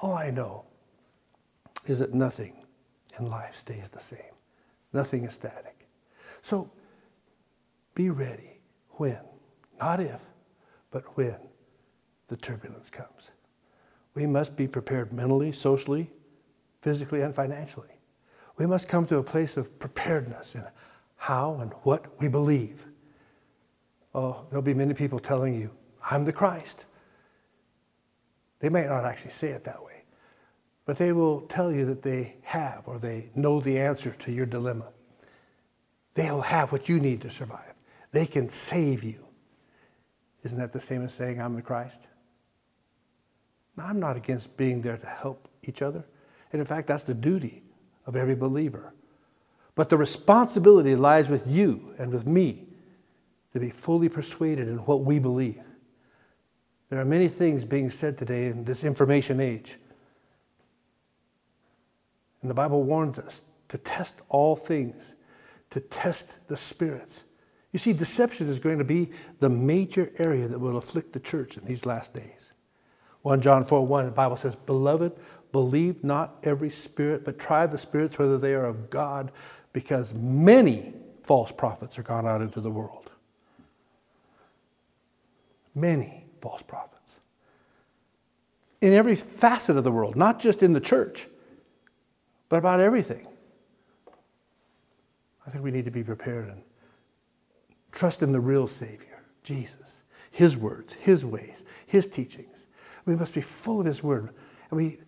All 0.00 0.14
I 0.14 0.30
know 0.30 0.64
is 1.84 1.98
that 1.98 2.14
nothing 2.14 2.64
in 3.18 3.28
life 3.28 3.56
stays 3.56 3.90
the 3.90 4.00
same, 4.00 4.34
nothing 4.92 5.24
is 5.24 5.34
static. 5.34 5.86
So 6.42 6.70
be 7.94 8.08
ready 8.08 8.57
when, 8.98 9.18
not 9.80 10.00
if, 10.00 10.20
but 10.90 11.16
when 11.16 11.36
the 12.28 12.36
turbulence 12.36 12.90
comes. 12.90 13.30
We 14.14 14.26
must 14.26 14.56
be 14.56 14.66
prepared 14.66 15.12
mentally, 15.12 15.52
socially, 15.52 16.10
physically, 16.80 17.22
and 17.22 17.34
financially. 17.34 17.88
We 18.56 18.66
must 18.66 18.88
come 18.88 19.06
to 19.06 19.18
a 19.18 19.22
place 19.22 19.56
of 19.56 19.78
preparedness 19.78 20.54
in 20.54 20.64
how 21.16 21.58
and 21.60 21.72
what 21.82 22.20
we 22.20 22.28
believe. 22.28 22.84
Oh, 24.14 24.46
there'll 24.50 24.62
be 24.62 24.74
many 24.74 24.94
people 24.94 25.18
telling 25.18 25.54
you, 25.54 25.70
I'm 26.10 26.24
the 26.24 26.32
Christ. 26.32 26.86
They 28.60 28.68
may 28.68 28.86
not 28.86 29.04
actually 29.04 29.30
say 29.30 29.50
it 29.50 29.64
that 29.64 29.84
way, 29.84 30.02
but 30.84 30.96
they 30.96 31.12
will 31.12 31.42
tell 31.42 31.70
you 31.70 31.86
that 31.86 32.02
they 32.02 32.36
have 32.42 32.82
or 32.86 32.98
they 32.98 33.30
know 33.34 33.60
the 33.60 33.78
answer 33.78 34.10
to 34.10 34.32
your 34.32 34.46
dilemma. 34.46 34.88
They'll 36.14 36.40
have 36.40 36.72
what 36.72 36.88
you 36.88 36.98
need 36.98 37.20
to 37.20 37.30
survive. 37.30 37.74
They 38.12 38.26
can 38.26 38.48
save 38.48 39.04
you. 39.04 39.24
Isn't 40.44 40.58
that 40.58 40.72
the 40.72 40.80
same 40.80 41.04
as 41.04 41.12
saying, 41.12 41.40
I'm 41.40 41.54
the 41.54 41.62
Christ? 41.62 42.00
Now, 43.76 43.86
I'm 43.86 44.00
not 44.00 44.16
against 44.16 44.56
being 44.56 44.82
there 44.82 44.96
to 44.96 45.06
help 45.06 45.48
each 45.62 45.82
other. 45.82 46.04
And 46.52 46.60
in 46.60 46.66
fact, 46.66 46.88
that's 46.88 47.04
the 47.04 47.14
duty 47.14 47.62
of 48.06 48.16
every 48.16 48.34
believer. 48.34 48.92
But 49.74 49.90
the 49.90 49.96
responsibility 49.96 50.96
lies 50.96 51.28
with 51.28 51.46
you 51.46 51.94
and 51.98 52.10
with 52.10 52.26
me 52.26 52.66
to 53.52 53.60
be 53.60 53.70
fully 53.70 54.08
persuaded 54.08 54.68
in 54.68 54.78
what 54.78 55.02
we 55.02 55.18
believe. 55.18 55.62
There 56.90 57.00
are 57.00 57.04
many 57.04 57.28
things 57.28 57.64
being 57.64 57.90
said 57.90 58.16
today 58.16 58.46
in 58.46 58.64
this 58.64 58.82
information 58.82 59.40
age. 59.40 59.76
And 62.40 62.50
the 62.50 62.54
Bible 62.54 62.82
warns 62.82 63.18
us 63.18 63.42
to 63.68 63.78
test 63.78 64.14
all 64.28 64.56
things, 64.56 65.12
to 65.70 65.80
test 65.80 66.48
the 66.48 66.56
spirits. 66.56 67.24
You 67.72 67.78
see, 67.78 67.92
deception 67.92 68.48
is 68.48 68.58
going 68.58 68.78
to 68.78 68.84
be 68.84 69.10
the 69.40 69.48
major 69.48 70.10
area 70.18 70.48
that 70.48 70.58
will 70.58 70.76
afflict 70.78 71.12
the 71.12 71.20
church 71.20 71.56
in 71.56 71.64
these 71.64 71.84
last 71.84 72.14
days. 72.14 72.52
1 73.22 73.40
John 73.40 73.64
4 73.64 73.86
1, 73.86 74.06
the 74.06 74.10
Bible 74.10 74.36
says, 74.36 74.56
Beloved, 74.56 75.12
believe 75.52 76.02
not 76.02 76.36
every 76.44 76.70
spirit, 76.70 77.24
but 77.24 77.38
try 77.38 77.66
the 77.66 77.78
spirits 77.78 78.18
whether 78.18 78.38
they 78.38 78.54
are 78.54 78.64
of 78.64 78.88
God, 78.90 79.32
because 79.72 80.14
many 80.14 80.94
false 81.22 81.52
prophets 81.52 81.98
are 81.98 82.02
gone 82.02 82.26
out 82.26 82.40
into 82.40 82.60
the 82.60 82.70
world. 82.70 83.10
Many 85.74 86.24
false 86.40 86.62
prophets. 86.62 87.16
In 88.80 88.94
every 88.94 89.16
facet 89.16 89.76
of 89.76 89.84
the 89.84 89.92
world, 89.92 90.16
not 90.16 90.38
just 90.40 90.62
in 90.62 90.72
the 90.72 90.80
church, 90.80 91.26
but 92.48 92.56
about 92.56 92.80
everything. 92.80 93.26
I 95.46 95.50
think 95.50 95.64
we 95.64 95.70
need 95.70 95.84
to 95.84 95.90
be 95.90 96.02
prepared 96.02 96.48
and 96.48 96.62
trust 97.92 98.22
in 98.22 98.32
the 98.32 98.40
real 98.40 98.66
Savior, 98.66 99.22
Jesus, 99.42 100.02
His 100.30 100.56
words, 100.56 100.92
His 100.94 101.24
ways, 101.24 101.64
His 101.86 102.06
teachings. 102.06 102.66
We 103.04 103.16
must 103.16 103.34
be 103.34 103.40
full 103.40 103.80
of 103.80 103.86
His 103.86 104.02
Word. 104.02 104.30
And 104.70 104.76
we 104.76 104.98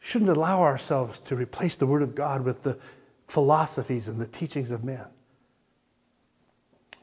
shouldn't 0.00 0.30
allow 0.30 0.62
ourselves 0.62 1.20
to 1.20 1.36
replace 1.36 1.74
the 1.76 1.86
Word 1.86 2.02
of 2.02 2.14
God 2.14 2.44
with 2.44 2.62
the 2.62 2.78
philosophies 3.26 4.08
and 4.08 4.20
the 4.20 4.26
teachings 4.26 4.70
of 4.70 4.84
men. 4.84 5.04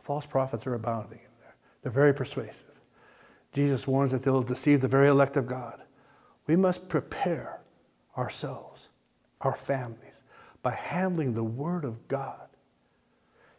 False 0.02 0.26
prophets 0.26 0.68
are 0.68 0.74
abounding 0.74 1.20
in 1.20 1.40
there, 1.40 1.56
they're 1.82 1.92
very 1.92 2.14
persuasive. 2.14 2.70
Jesus 3.54 3.88
warns 3.88 4.12
that 4.12 4.24
they'll 4.24 4.44
deceive 4.44 4.82
the 4.82 4.88
very 4.88 5.08
elect 5.08 5.38
of 5.38 5.48
God. 5.48 5.82
We 6.46 6.56
must 6.56 6.90
prepare 6.90 7.62
ourselves, 8.18 8.90
our 9.42 9.56
families, 9.56 10.24
by 10.62 10.72
handling 10.72 11.34
the 11.34 11.44
Word 11.44 11.86
of 11.86 12.08
God. 12.08 12.50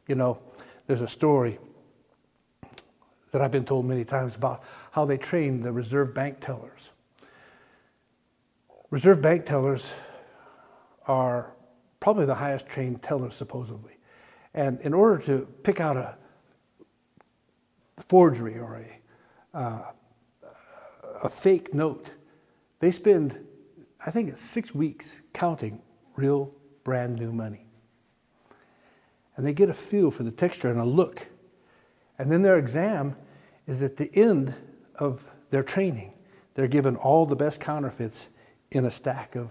You 0.06 0.14
know, 0.16 0.38
there's 0.86 1.00
a 1.00 1.08
story 1.08 1.58
that 3.32 3.42
I've 3.42 3.50
been 3.50 3.64
told 3.64 3.86
many 3.86 4.04
times 4.04 4.34
about 4.34 4.62
how 4.92 5.04
they 5.04 5.18
train 5.18 5.60
the 5.60 5.72
reserve 5.72 6.14
bank 6.14 6.40
tellers. 6.40 6.90
Reserve 8.90 9.20
bank 9.20 9.44
tellers 9.44 9.92
are 11.06 11.52
probably 12.00 12.24
the 12.24 12.36
highest 12.36 12.68
trained 12.68 13.02
tellers, 13.02 13.34
supposedly. 13.34 13.96
And 14.54 14.80
in 14.80 14.94
order 14.94 15.22
to 15.24 15.46
pick 15.64 15.80
out 15.80 15.96
a 15.96 16.16
forgery 18.08 18.58
or 18.58 18.76
a, 18.76 19.56
uh, 19.58 19.82
a 21.24 21.28
fake 21.28 21.74
note, 21.74 22.10
they 22.78 22.90
spend, 22.90 23.44
I 24.04 24.10
think 24.10 24.28
it's 24.28 24.40
six 24.40 24.74
weeks 24.74 25.20
counting 25.32 25.82
real 26.14 26.54
brand 26.84 27.16
new 27.16 27.32
money. 27.32 27.65
And 29.36 29.46
they 29.46 29.52
get 29.52 29.68
a 29.68 29.74
feel 29.74 30.10
for 30.10 30.22
the 30.22 30.30
texture 30.30 30.70
and 30.70 30.80
a 30.80 30.84
look. 30.84 31.28
And 32.18 32.32
then 32.32 32.42
their 32.42 32.58
exam 32.58 33.16
is 33.66 33.82
at 33.82 33.96
the 33.96 34.10
end 34.14 34.54
of 34.94 35.24
their 35.50 35.62
training. 35.62 36.14
They're 36.54 36.68
given 36.68 36.96
all 36.96 37.26
the 37.26 37.36
best 37.36 37.60
counterfeits 37.60 38.28
in 38.70 38.84
a 38.84 38.90
stack 38.90 39.34
of 39.34 39.50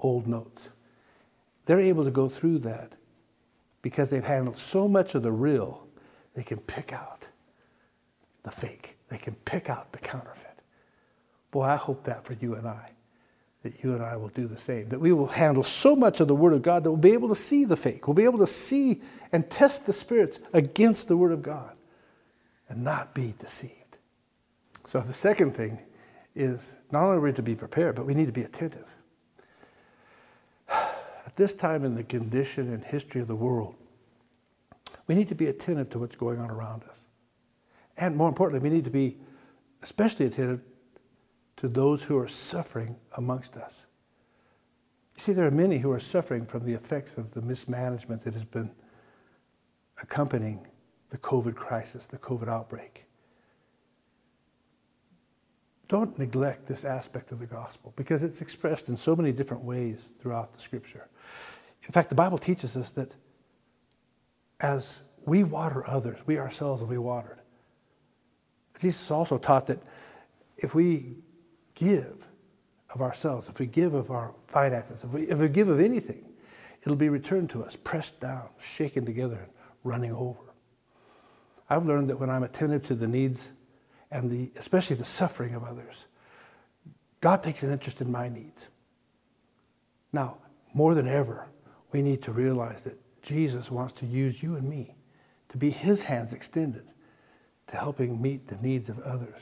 old 0.00 0.26
notes. 0.26 0.70
They're 1.66 1.80
able 1.80 2.04
to 2.04 2.10
go 2.10 2.28
through 2.28 2.58
that 2.60 2.92
because 3.80 4.10
they've 4.10 4.24
handled 4.24 4.58
so 4.58 4.88
much 4.88 5.14
of 5.14 5.22
the 5.22 5.32
real, 5.32 5.86
they 6.34 6.42
can 6.42 6.58
pick 6.58 6.92
out 6.92 7.28
the 8.42 8.50
fake. 8.50 8.98
They 9.08 9.18
can 9.18 9.34
pick 9.34 9.70
out 9.70 9.92
the 9.92 9.98
counterfeit. 9.98 10.58
Boy, 11.50 11.62
I 11.62 11.76
hope 11.76 12.04
that 12.04 12.24
for 12.24 12.32
you 12.34 12.54
and 12.54 12.66
I, 12.66 12.90
that 13.64 13.82
you 13.82 13.94
and 13.94 14.02
I 14.02 14.16
will 14.16 14.28
do 14.28 14.46
the 14.46 14.58
same, 14.58 14.90
that 14.90 15.00
we 15.00 15.10
will 15.10 15.26
handle 15.26 15.64
so 15.64 15.96
much 15.96 16.20
of 16.20 16.28
the 16.28 16.34
Word 16.34 16.52
of 16.52 16.60
God 16.60 16.84
that 16.84 16.90
we'll 16.90 17.00
be 17.00 17.14
able 17.14 17.30
to 17.30 17.34
see 17.34 17.64
the 17.64 17.78
fake. 17.78 18.06
We'll 18.06 18.14
be 18.14 18.24
able 18.24 18.40
to 18.40 18.46
see 18.46 19.00
and 19.32 19.48
test 19.48 19.86
the 19.86 19.92
spirits 19.94 20.38
against 20.52 21.08
the 21.08 21.16
Word 21.16 21.32
of 21.32 21.42
God 21.42 21.72
and 22.68 22.84
not 22.84 23.14
be 23.14 23.32
deceived. 23.38 23.96
So 24.86 25.00
the 25.00 25.14
second 25.14 25.52
thing 25.52 25.78
is 26.36 26.74
not 26.92 27.04
only 27.04 27.16
are 27.16 27.20
we 27.20 27.32
to 27.32 27.42
be 27.42 27.54
prepared, 27.54 27.94
but 27.94 28.04
we 28.04 28.12
need 28.12 28.26
to 28.26 28.32
be 28.32 28.42
attentive. 28.42 28.86
At 30.68 31.34
this 31.36 31.54
time 31.54 31.86
in 31.86 31.94
the 31.94 32.04
condition 32.04 32.70
and 32.70 32.84
history 32.84 33.22
of 33.22 33.28
the 33.28 33.34
world, 33.34 33.76
we 35.06 35.14
need 35.14 35.28
to 35.28 35.34
be 35.34 35.46
attentive 35.46 35.88
to 35.90 35.98
what's 35.98 36.16
going 36.16 36.38
on 36.38 36.50
around 36.50 36.84
us. 36.84 37.06
And 37.96 38.14
more 38.14 38.28
importantly, 38.28 38.68
we 38.68 38.74
need 38.74 38.84
to 38.84 38.90
be 38.90 39.16
especially 39.82 40.26
attentive 40.26 40.60
to 41.64 41.68
those 41.70 42.02
who 42.02 42.18
are 42.18 42.28
suffering 42.28 42.94
amongst 43.16 43.56
us. 43.56 43.86
You 45.16 45.22
see, 45.22 45.32
there 45.32 45.46
are 45.46 45.50
many 45.50 45.78
who 45.78 45.90
are 45.92 45.98
suffering 45.98 46.44
from 46.44 46.66
the 46.66 46.74
effects 46.74 47.16
of 47.16 47.32
the 47.32 47.40
mismanagement 47.40 48.22
that 48.24 48.34
has 48.34 48.44
been 48.44 48.70
accompanying 50.02 50.66
the 51.08 51.16
COVID 51.16 51.54
crisis, 51.54 52.04
the 52.04 52.18
COVID 52.18 52.48
outbreak. 52.48 53.06
Don't 55.88 56.18
neglect 56.18 56.66
this 56.66 56.84
aspect 56.84 57.32
of 57.32 57.38
the 57.38 57.46
gospel 57.46 57.94
because 57.96 58.22
it's 58.22 58.42
expressed 58.42 58.90
in 58.90 58.96
so 58.98 59.16
many 59.16 59.32
different 59.32 59.64
ways 59.64 60.10
throughout 60.20 60.52
the 60.52 60.60
scripture. 60.60 61.08
In 61.84 61.92
fact, 61.92 62.10
the 62.10 62.14
Bible 62.14 62.36
teaches 62.36 62.76
us 62.76 62.90
that 62.90 63.10
as 64.60 64.96
we 65.24 65.44
water 65.44 65.88
others, 65.88 66.18
we 66.26 66.38
ourselves 66.38 66.82
will 66.82 66.90
be 66.90 66.98
watered. 66.98 67.38
Jesus 68.78 69.10
also 69.10 69.38
taught 69.38 69.68
that 69.68 69.82
if 70.58 70.74
we 70.74 71.16
give 71.74 72.28
of 72.92 73.02
ourselves, 73.02 73.48
if 73.48 73.58
we 73.58 73.66
give 73.66 73.94
of 73.94 74.10
our 74.10 74.34
finances, 74.46 75.02
if 75.02 75.10
we, 75.10 75.22
if 75.22 75.38
we 75.38 75.48
give 75.48 75.68
of 75.68 75.80
anything, 75.80 76.24
it'll 76.82 76.96
be 76.96 77.08
returned 77.08 77.50
to 77.50 77.62
us, 77.64 77.76
pressed 77.76 78.20
down, 78.20 78.48
shaken 78.60 79.04
together, 79.04 79.36
and 79.36 79.50
running 79.82 80.12
over. 80.12 80.38
I've 81.68 81.86
learned 81.86 82.08
that 82.08 82.20
when 82.20 82.30
I'm 82.30 82.42
attentive 82.42 82.86
to 82.86 82.94
the 82.94 83.08
needs 83.08 83.48
and 84.10 84.30
the, 84.30 84.52
especially 84.58 84.96
the 84.96 85.04
suffering 85.04 85.54
of 85.54 85.64
others, 85.64 86.06
God 87.20 87.42
takes 87.42 87.62
an 87.62 87.72
interest 87.72 88.00
in 88.00 88.12
my 88.12 88.28
needs. 88.28 88.68
Now, 90.12 90.38
more 90.74 90.94
than 90.94 91.08
ever, 91.08 91.46
we 91.90 92.02
need 92.02 92.22
to 92.24 92.32
realize 92.32 92.82
that 92.82 93.00
Jesus 93.22 93.70
wants 93.70 93.94
to 93.94 94.06
use 94.06 94.42
you 94.42 94.56
and 94.56 94.68
me 94.68 94.94
to 95.48 95.56
be 95.56 95.70
his 95.70 96.02
hands 96.02 96.32
extended 96.32 96.84
to 97.68 97.76
helping 97.76 98.20
meet 98.20 98.48
the 98.48 98.56
needs 98.56 98.88
of 98.88 98.98
others, 99.00 99.40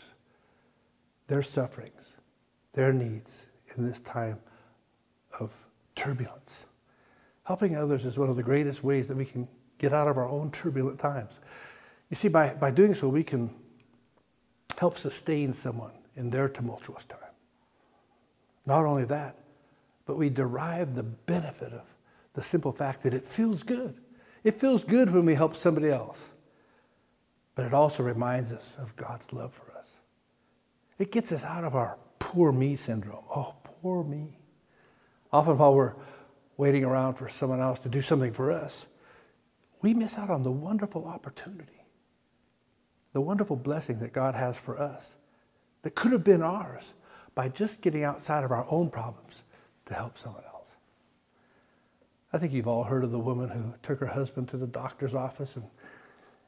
their 1.27 1.42
sufferings, 1.42 2.12
their 2.72 2.92
needs 2.92 3.44
in 3.76 3.87
this 3.87 4.00
time 4.00 4.38
of 5.38 5.54
turbulence. 5.94 6.64
Helping 7.44 7.76
others 7.76 8.04
is 8.04 8.18
one 8.18 8.30
of 8.30 8.37
the 8.37 8.42
greatest 8.42 8.85
ways 8.85 9.08
that 9.08 9.16
we 9.16 9.24
can 9.24 9.48
get 9.78 9.92
out 9.92 10.08
of 10.08 10.16
our 10.16 10.28
own 10.28 10.50
turbulent 10.50 10.98
times. 10.98 11.40
You 12.08 12.16
see, 12.16 12.28
by, 12.28 12.54
by 12.54 12.70
doing 12.70 12.94
so, 12.94 13.08
we 13.08 13.24
can 13.24 13.50
help 14.78 14.98
sustain 14.98 15.52
someone 15.52 15.92
in 16.16 16.30
their 16.30 16.48
tumultuous 16.48 17.04
time. 17.04 17.18
Not 18.66 18.85
only 18.85 19.04
that, 19.06 19.37
but 20.06 20.16
we 20.16 20.28
derive 20.28 20.94
the 20.94 21.02
benefit 21.02 21.72
of 21.72 21.96
the 22.35 22.42
simple 22.42 22.72
fact 22.72 23.02
that 23.02 23.14
it 23.14 23.26
feels 23.26 23.62
good. 23.62 23.96
It 24.44 24.54
feels 24.54 24.85
good 24.85 25.11
when 25.11 25.24
we 25.24 25.35
help 25.35 25.56
somebody 25.56 25.90
else, 25.90 26.30
but 27.54 27.64
it 27.64 27.74
also 27.74 28.02
reminds 28.02 28.52
us 28.52 28.76
of 28.78 28.94
God's 28.96 29.32
love 29.32 29.52
for 29.52 29.70
us. 29.76 29.96
It 30.98 31.12
gets 31.12 31.32
us 31.32 31.44
out 31.44 31.64
of 31.64 31.74
our 31.74 31.96
poor 32.22 32.52
me 32.52 32.76
syndrome. 32.76 33.24
Oh, 33.35 33.52
poor 33.64 34.04
me. 34.04 34.38
Often, 35.32 35.58
while 35.58 35.74
we're 35.74 35.94
waiting 36.56 36.85
around 36.85 37.14
for 37.14 37.28
someone 37.28 37.61
else 37.61 37.80
to 37.80 37.88
do 37.88 38.00
something 38.00 38.32
for 38.32 38.52
us, 38.52 38.87
we 39.80 39.92
miss 39.92 40.16
out 40.16 40.30
on 40.30 40.44
the 40.44 40.50
wonderful 40.52 41.04
opportunity, 41.04 41.85
the 43.12 43.20
wonderful 43.20 43.56
blessing 43.56 43.98
that 43.98 44.12
God 44.12 44.37
has 44.37 44.56
for 44.56 44.80
us 44.80 45.16
that 45.82 45.96
could 45.96 46.12
have 46.12 46.22
been 46.22 46.42
ours 46.42 46.92
by 47.35 47.48
just 47.48 47.80
getting 47.80 48.04
outside 48.04 48.44
of 48.44 48.52
our 48.52 48.66
own 48.70 48.88
problems 48.88 49.42
to 49.87 49.94
help 49.94 50.16
someone 50.16 50.44
else. 50.44 50.68
I 52.32 52.38
think 52.38 52.52
you've 52.52 52.68
all 52.68 52.85
heard 52.85 53.02
of 53.02 53.11
the 53.11 53.18
woman 53.18 53.48
who 53.48 53.74
took 53.82 53.98
her 53.98 54.06
husband 54.06 54.46
to 54.50 54.56
the 54.56 54.68
doctor's 54.68 55.14
office 55.14 55.56
and 55.56 55.64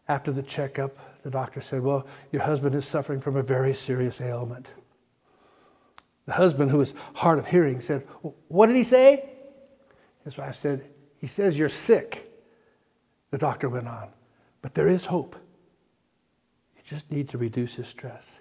after 0.06 0.30
the 0.30 0.42
checkup, 0.42 0.96
the 1.22 1.30
doctor 1.30 1.62
said, 1.62 1.82
Well, 1.82 2.06
your 2.30 2.42
husband 2.42 2.74
is 2.74 2.84
suffering 2.84 3.20
from 3.20 3.36
a 3.36 3.42
very 3.42 3.74
serious 3.74 4.20
ailment. 4.20 4.70
The 6.26 6.32
husband, 6.32 6.70
who 6.70 6.78
was 6.78 6.94
hard 7.14 7.38
of 7.38 7.46
hearing, 7.46 7.80
said, 7.80 8.06
What 8.48 8.66
did 8.66 8.76
he 8.76 8.82
say? 8.82 9.30
His 10.24 10.38
wife 10.38 10.54
said, 10.54 10.84
He 11.18 11.26
says 11.26 11.58
you're 11.58 11.68
sick. 11.68 12.30
The 13.30 13.38
doctor 13.38 13.68
went 13.68 13.88
on, 13.88 14.08
But 14.62 14.74
there 14.74 14.88
is 14.88 15.06
hope. 15.06 15.36
You 16.76 16.82
just 16.84 17.10
need 17.10 17.28
to 17.30 17.38
reduce 17.38 17.74
his 17.74 17.88
stress. 17.88 18.40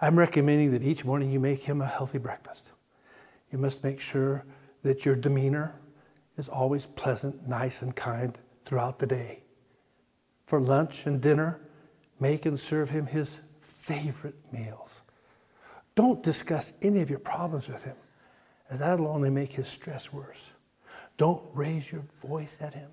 I'm 0.00 0.18
recommending 0.18 0.72
that 0.72 0.82
each 0.82 1.04
morning 1.04 1.30
you 1.30 1.40
make 1.40 1.62
him 1.62 1.80
a 1.80 1.86
healthy 1.86 2.18
breakfast. 2.18 2.72
You 3.52 3.58
must 3.58 3.84
make 3.84 4.00
sure 4.00 4.44
that 4.82 5.04
your 5.04 5.14
demeanor 5.14 5.80
is 6.36 6.48
always 6.48 6.84
pleasant, 6.84 7.48
nice, 7.48 7.80
and 7.80 7.94
kind 7.94 8.36
throughout 8.64 8.98
the 8.98 9.06
day. 9.06 9.44
For 10.46 10.60
lunch 10.60 11.06
and 11.06 11.20
dinner, 11.20 11.60
make 12.18 12.44
and 12.44 12.58
serve 12.58 12.90
him 12.90 13.06
his 13.06 13.40
favorite 13.60 14.52
meals. 14.52 15.00
Don't 15.94 16.22
discuss 16.22 16.72
any 16.82 17.00
of 17.00 17.10
your 17.10 17.18
problems 17.18 17.68
with 17.68 17.84
him, 17.84 17.96
as 18.68 18.80
that'll 18.80 19.06
only 19.06 19.30
make 19.30 19.52
his 19.52 19.68
stress 19.68 20.12
worse. 20.12 20.50
Don't 21.16 21.44
raise 21.54 21.92
your 21.92 22.02
voice 22.20 22.58
at 22.60 22.74
him. 22.74 22.90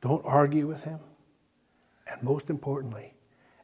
Don't 0.00 0.24
argue 0.24 0.66
with 0.66 0.84
him. 0.84 1.00
And 2.10 2.22
most 2.22 2.50
importantly, 2.50 3.14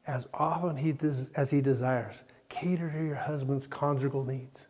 as 0.06 0.26
often 0.34 0.76
he 0.76 0.94
as 1.36 1.50
he 1.50 1.60
desires, 1.60 2.22
cater 2.48 2.90
to 2.90 3.04
your 3.04 3.14
husband's 3.14 3.66
conjugal 3.66 4.24
needs. 4.24 4.66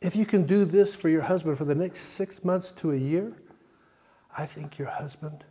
If 0.00 0.14
you 0.14 0.26
can 0.26 0.44
do 0.46 0.64
this 0.64 0.94
for 0.94 1.08
your 1.08 1.22
husband 1.22 1.58
for 1.58 1.64
the 1.64 1.74
next 1.74 2.00
six 2.00 2.44
months 2.44 2.70
to 2.72 2.92
a 2.92 2.96
year, 2.96 3.32
I 4.36 4.46
think 4.46 4.78
your 4.78 4.88
husband 4.88 5.44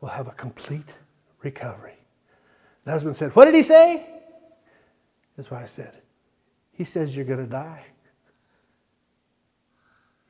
will 0.00 0.10
have 0.10 0.28
a 0.28 0.32
complete 0.32 0.94
recovery. 1.42 1.96
The 2.84 2.92
husband 2.92 3.16
said, 3.16 3.34
What 3.34 3.46
did 3.46 3.54
he 3.54 3.62
say? 3.62 4.06
That's 5.36 5.50
why 5.50 5.62
I 5.62 5.66
said, 5.66 6.01
He 6.82 6.84
says 6.84 7.14
you're 7.14 7.24
going 7.24 7.38
to 7.38 7.46
die. 7.46 7.84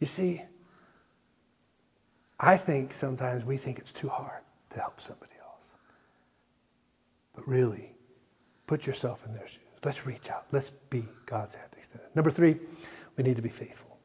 You 0.01 0.07
see, 0.07 0.43
I 2.39 2.59
think 2.59 2.93
sometimes 2.93 3.43
we 3.43 3.57
think 3.57 3.79
it's 3.79 3.91
too 3.91 4.11
hard 4.11 4.43
to 4.69 4.79
help 4.79 5.01
somebody 5.01 5.33
else. 5.43 5.65
But 7.35 7.49
really, 7.49 7.95
put 8.67 8.87
yourself 8.87 9.25
in 9.25 9.33
their 9.33 9.49
shoes. 9.49 9.63
Let's 9.83 10.05
reach 10.05 10.29
out. 10.29 10.45
Let's 10.53 10.69
be 10.91 11.05
God's 11.25 11.55
hand 11.55 11.71
extended. 11.75 12.15
Number 12.15 12.31
three, 12.31 12.59
we 13.17 13.25
need 13.25 13.37
to 13.37 13.43
be 13.43 13.49
faithful. 13.49 13.97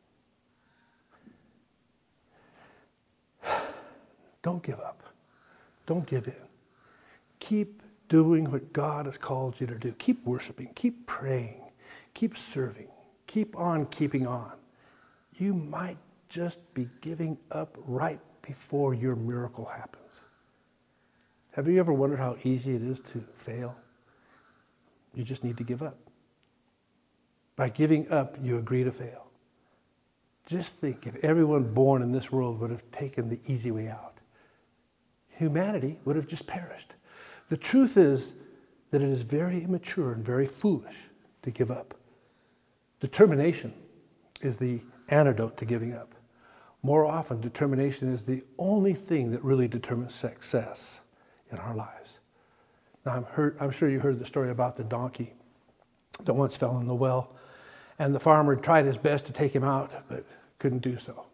Don't 4.41 4.63
give 4.63 4.79
up. 4.79 5.03
Don't 5.86 6.05
give 6.05 6.29
in. 6.29 6.47
Keep 7.41 7.81
doing 8.07 8.49
what 8.49 8.71
God 8.71 9.05
has 9.05 9.17
called 9.17 9.60
you 9.60 9.67
to 9.67 9.75
do. 9.75 9.91
Keep 9.99 10.25
worshiping. 10.25 10.71
Keep 10.75 11.07
praying. 11.07 11.66
Keep 12.17 12.36
serving. 12.36 12.88
Keep 13.27 13.56
on 13.56 13.86
keeping 13.86 14.25
on. 14.25 14.53
You 15.38 15.53
might 15.53 15.99
just 16.30 16.58
be 16.73 16.89
giving 16.99 17.38
up 17.51 17.77
right 17.86 18.19
before 18.41 18.95
your 18.95 19.15
miracle 19.15 19.65
happens. 19.65 20.03
Have 21.51 21.67
you 21.67 21.80
ever 21.80 21.93
wondered 21.93 22.17
how 22.17 22.36
easy 22.43 22.73
it 22.73 22.82
is 22.82 22.99
to 23.12 23.23
fail? 23.36 23.75
You 25.13 25.23
just 25.23 25.43
need 25.43 25.58
to 25.58 25.63
give 25.63 25.84
up. 25.84 25.99
By 27.56 27.69
giving 27.69 28.12
up, 28.12 28.36
you 28.41 28.58
agree 28.58 28.84
to 28.84 28.91
fail. 28.91 29.27
Just 30.47 30.73
think 30.73 31.06
if 31.06 31.23
everyone 31.23 31.71
born 31.71 32.01
in 32.01 32.12
this 32.12 32.32
world 32.32 32.60
would 32.62 32.71
have 32.71 32.89
taken 32.91 33.30
the 33.30 33.39
easy 33.45 33.69
way 33.69 33.89
out 33.89 34.17
humanity 35.30 35.99
would 36.03 36.15
have 36.15 36.27
just 36.27 36.47
perished. 36.47 36.95
The 37.49 37.58
truth 37.58 37.95
is 37.95 38.34
that 38.89 39.03
it 39.03 39.08
is 39.08 39.21
very 39.21 39.63
immature 39.63 40.12
and 40.13 40.25
very 40.25 40.47
foolish 40.47 40.97
to 41.43 41.51
give 41.51 41.69
up. 41.69 41.93
Determination 42.99 43.73
is 44.41 44.57
the 44.57 44.81
antidote 45.10 45.57
to 45.57 45.65
giving 45.65 45.93
up. 45.93 46.13
More 46.83 47.05
often, 47.05 47.41
determination 47.41 48.12
is 48.12 48.23
the 48.23 48.43
only 48.57 48.93
thing 48.93 49.31
that 49.31 49.43
really 49.43 49.67
determines 49.67 50.13
success 50.13 51.01
in 51.51 51.57
our 51.57 51.75
lives. 51.75 52.19
Now, 53.05 53.13
I'm, 53.13 53.23
heard, 53.23 53.57
I'm 53.60 53.71
sure 53.71 53.89
you 53.89 53.99
heard 53.99 54.19
the 54.19 54.25
story 54.25 54.49
about 54.49 54.75
the 54.75 54.83
donkey 54.83 55.33
that 56.23 56.33
once 56.33 56.55
fell 56.55 56.77
in 56.79 56.88
the 56.88 56.95
well, 56.95 57.36
and 57.99 58.13
the 58.13 58.19
farmer 58.19 58.55
tried 58.55 58.86
his 58.86 58.97
best 58.97 59.25
to 59.25 59.33
take 59.33 59.55
him 59.55 59.63
out, 59.63 59.91
but 60.07 60.25
couldn't 60.60 60.79
do 60.79 60.97
so. 60.97 61.25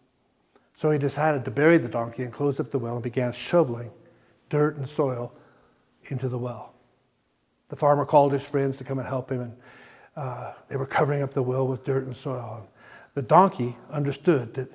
So 0.76 0.92
he 0.92 0.98
decided 0.98 1.46
to 1.46 1.52
bury 1.52 1.78
the 1.78 1.88
donkey 1.88 2.24
and 2.24 2.34
closed 2.34 2.60
up 2.60 2.72
the 2.72 2.80
well 2.80 2.96
and 2.96 3.04
began 3.04 3.32
shoveling 3.32 3.92
dirt 4.50 4.78
and 4.78 4.88
soil 4.88 5.34
into 6.06 6.28
the 6.28 6.38
well. 6.38 6.74
The 7.70 7.76
farmer 7.76 8.06
called 8.06 8.34
his 8.34 8.48
friends 8.48 8.78
to 8.78 8.84
come 8.84 9.00
and 9.00 9.08
help 9.08 9.32
him, 9.32 9.42
and 9.42 9.58
uh, 10.16 10.54
they 10.68 10.76
were 10.76 10.86
covering 10.86 11.22
up 11.22 11.32
the 11.32 11.44
well 11.44 11.68
with 11.68 11.84
dirt 11.84 12.06
and 12.06 12.16
soil. 12.16 12.68
The 13.14 13.22
donkey 13.22 13.78
understood 13.92 14.54
that 14.56 14.72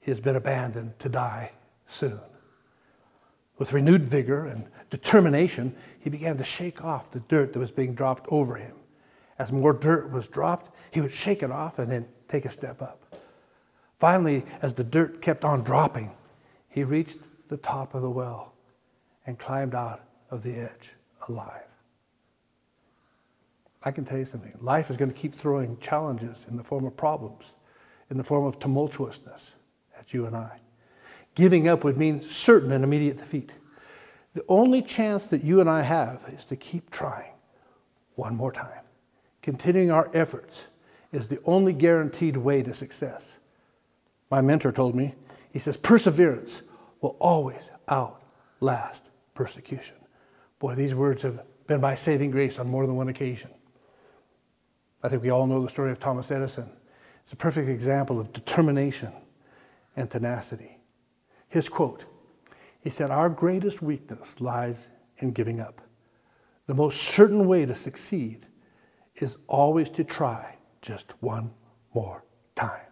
he 0.00 0.10
has 0.10 0.20
been 0.20 0.36
abandoned 0.36 0.98
to 1.00 1.08
die 1.08 1.52
soon. 1.86 2.20
With 3.58 3.72
renewed 3.72 4.04
vigor 4.04 4.46
and 4.46 4.66
determination, 4.90 5.74
he 5.98 6.10
began 6.10 6.36
to 6.38 6.44
shake 6.44 6.84
off 6.84 7.10
the 7.10 7.20
dirt 7.20 7.52
that 7.52 7.58
was 7.58 7.70
being 7.70 7.94
dropped 7.94 8.26
over 8.28 8.56
him. 8.56 8.76
As 9.38 9.52
more 9.52 9.72
dirt 9.72 10.10
was 10.10 10.28
dropped, 10.28 10.70
he 10.90 11.00
would 11.00 11.12
shake 11.12 11.42
it 11.42 11.50
off 11.50 11.78
and 11.78 11.90
then 11.90 12.08
take 12.28 12.44
a 12.44 12.50
step 12.50 12.80
up. 12.80 13.16
Finally, 13.98 14.44
as 14.62 14.74
the 14.74 14.84
dirt 14.84 15.22
kept 15.22 15.44
on 15.44 15.62
dropping, 15.62 16.10
he 16.68 16.84
reached 16.84 17.18
the 17.48 17.56
top 17.56 17.94
of 17.94 18.02
the 18.02 18.10
well 18.10 18.52
and 19.26 19.38
climbed 19.38 19.74
out 19.74 20.02
of 20.30 20.42
the 20.42 20.54
edge 20.54 20.92
alive. 21.28 21.65
I 23.86 23.92
can 23.92 24.04
tell 24.04 24.18
you 24.18 24.24
something 24.24 24.52
life 24.60 24.90
is 24.90 24.96
going 24.96 25.12
to 25.12 25.16
keep 25.16 25.32
throwing 25.32 25.78
challenges 25.78 26.44
in 26.48 26.56
the 26.56 26.64
form 26.64 26.84
of 26.86 26.96
problems, 26.96 27.52
in 28.10 28.16
the 28.16 28.24
form 28.24 28.44
of 28.44 28.58
tumultuousness 28.58 29.52
at 29.96 30.12
you 30.12 30.26
and 30.26 30.36
I. 30.36 30.58
Giving 31.36 31.68
up 31.68 31.84
would 31.84 31.96
mean 31.96 32.20
certain 32.20 32.72
and 32.72 32.82
immediate 32.82 33.18
defeat. 33.18 33.52
The 34.32 34.44
only 34.48 34.82
chance 34.82 35.26
that 35.26 35.44
you 35.44 35.60
and 35.60 35.70
I 35.70 35.82
have 35.82 36.24
is 36.28 36.44
to 36.46 36.56
keep 36.56 36.90
trying 36.90 37.30
one 38.16 38.34
more 38.34 38.50
time. 38.50 38.82
Continuing 39.40 39.92
our 39.92 40.10
efforts 40.12 40.64
is 41.12 41.28
the 41.28 41.38
only 41.44 41.72
guaranteed 41.72 42.36
way 42.36 42.64
to 42.64 42.74
success. 42.74 43.36
My 44.32 44.40
mentor 44.40 44.72
told 44.72 44.96
me, 44.96 45.14
he 45.52 45.60
says, 45.60 45.76
perseverance 45.76 46.62
will 47.00 47.16
always 47.20 47.70
outlast 47.88 49.04
persecution. 49.34 49.96
Boy, 50.58 50.74
these 50.74 50.92
words 50.92 51.22
have 51.22 51.44
been 51.68 51.80
my 51.80 51.94
saving 51.94 52.32
grace 52.32 52.58
on 52.58 52.66
more 52.66 52.84
than 52.84 52.96
one 52.96 53.08
occasion. 53.08 53.50
I 55.06 55.08
think 55.08 55.22
we 55.22 55.30
all 55.30 55.46
know 55.46 55.62
the 55.62 55.68
story 55.68 55.92
of 55.92 56.00
Thomas 56.00 56.32
Edison. 56.32 56.68
It's 57.22 57.32
a 57.32 57.36
perfect 57.36 57.68
example 57.68 58.18
of 58.18 58.32
determination 58.32 59.12
and 59.94 60.10
tenacity. 60.10 60.80
His 61.46 61.68
quote 61.68 62.06
he 62.80 62.90
said, 62.90 63.12
Our 63.12 63.28
greatest 63.28 63.80
weakness 63.80 64.40
lies 64.40 64.88
in 65.18 65.30
giving 65.30 65.60
up. 65.60 65.80
The 66.66 66.74
most 66.74 67.00
certain 67.00 67.46
way 67.46 67.64
to 67.66 67.74
succeed 67.74 68.46
is 69.14 69.36
always 69.46 69.90
to 69.90 70.02
try 70.02 70.56
just 70.82 71.14
one 71.22 71.52
more 71.94 72.24
time. 72.56 72.86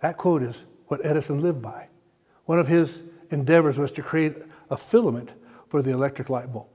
That 0.00 0.16
quote 0.16 0.42
is 0.42 0.64
what 0.86 1.04
Edison 1.04 1.42
lived 1.42 1.60
by. 1.60 1.88
One 2.46 2.58
of 2.58 2.68
his 2.68 3.02
endeavors 3.28 3.78
was 3.78 3.92
to 3.92 4.02
create 4.02 4.36
a 4.70 4.78
filament 4.78 5.32
for 5.68 5.82
the 5.82 5.90
electric 5.90 6.30
light 6.30 6.50
bulb. 6.50 6.68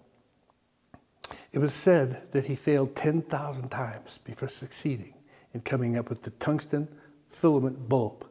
It 1.51 1.59
was 1.59 1.73
said 1.73 2.31
that 2.31 2.45
he 2.45 2.55
failed 2.55 2.95
10,000 2.95 3.69
times 3.69 4.19
before 4.23 4.49
succeeding 4.49 5.15
in 5.53 5.61
coming 5.61 5.97
up 5.97 6.09
with 6.09 6.21
the 6.21 6.29
tungsten 6.31 6.87
filament 7.27 7.89
bulb. 7.89 8.25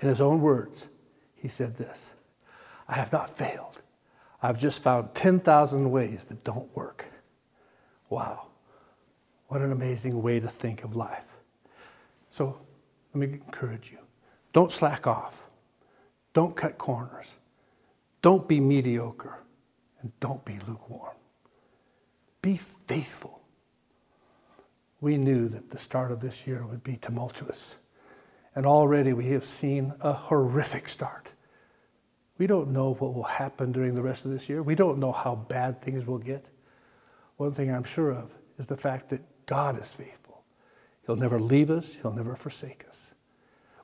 In 0.00 0.08
his 0.08 0.20
own 0.20 0.40
words, 0.42 0.86
he 1.34 1.48
said 1.48 1.76
this 1.76 2.10
I 2.88 2.94
have 2.94 3.12
not 3.12 3.30
failed. 3.30 3.80
I've 4.42 4.58
just 4.58 4.82
found 4.82 5.14
10,000 5.14 5.90
ways 5.90 6.24
that 6.24 6.44
don't 6.44 6.74
work. 6.76 7.06
Wow. 8.10 8.48
What 9.48 9.62
an 9.62 9.72
amazing 9.72 10.22
way 10.22 10.40
to 10.40 10.48
think 10.48 10.84
of 10.84 10.94
life. 10.94 11.24
So 12.30 12.60
let 13.14 13.28
me 13.28 13.38
encourage 13.38 13.90
you 13.90 13.98
don't 14.52 14.70
slack 14.70 15.06
off, 15.06 15.42
don't 16.32 16.54
cut 16.54 16.78
corners, 16.78 17.34
don't 18.22 18.46
be 18.46 18.60
mediocre, 18.60 19.38
and 20.00 20.12
don't 20.20 20.44
be 20.44 20.58
lukewarm. 20.66 21.15
Be 22.46 22.56
faithful. 22.56 23.42
We 25.00 25.16
knew 25.16 25.48
that 25.48 25.70
the 25.70 25.80
start 25.80 26.12
of 26.12 26.20
this 26.20 26.46
year 26.46 26.64
would 26.64 26.84
be 26.84 26.94
tumultuous. 26.96 27.74
And 28.54 28.64
already 28.64 29.12
we 29.12 29.30
have 29.30 29.44
seen 29.44 29.92
a 30.00 30.12
horrific 30.12 30.88
start. 30.88 31.32
We 32.38 32.46
don't 32.46 32.70
know 32.70 32.94
what 32.94 33.14
will 33.14 33.24
happen 33.24 33.72
during 33.72 33.96
the 33.96 34.02
rest 34.02 34.24
of 34.24 34.30
this 34.30 34.48
year. 34.48 34.62
We 34.62 34.76
don't 34.76 35.00
know 35.00 35.10
how 35.10 35.34
bad 35.34 35.82
things 35.82 36.06
will 36.06 36.18
get. 36.18 36.44
One 37.36 37.50
thing 37.50 37.68
I'm 37.68 37.82
sure 37.82 38.12
of 38.12 38.30
is 38.60 38.68
the 38.68 38.76
fact 38.76 39.08
that 39.08 39.22
God 39.46 39.76
is 39.82 39.88
faithful. 39.88 40.44
He'll 41.04 41.16
never 41.16 41.40
leave 41.40 41.68
us, 41.68 41.94
He'll 41.94 42.12
never 42.12 42.36
forsake 42.36 42.84
us. 42.88 43.10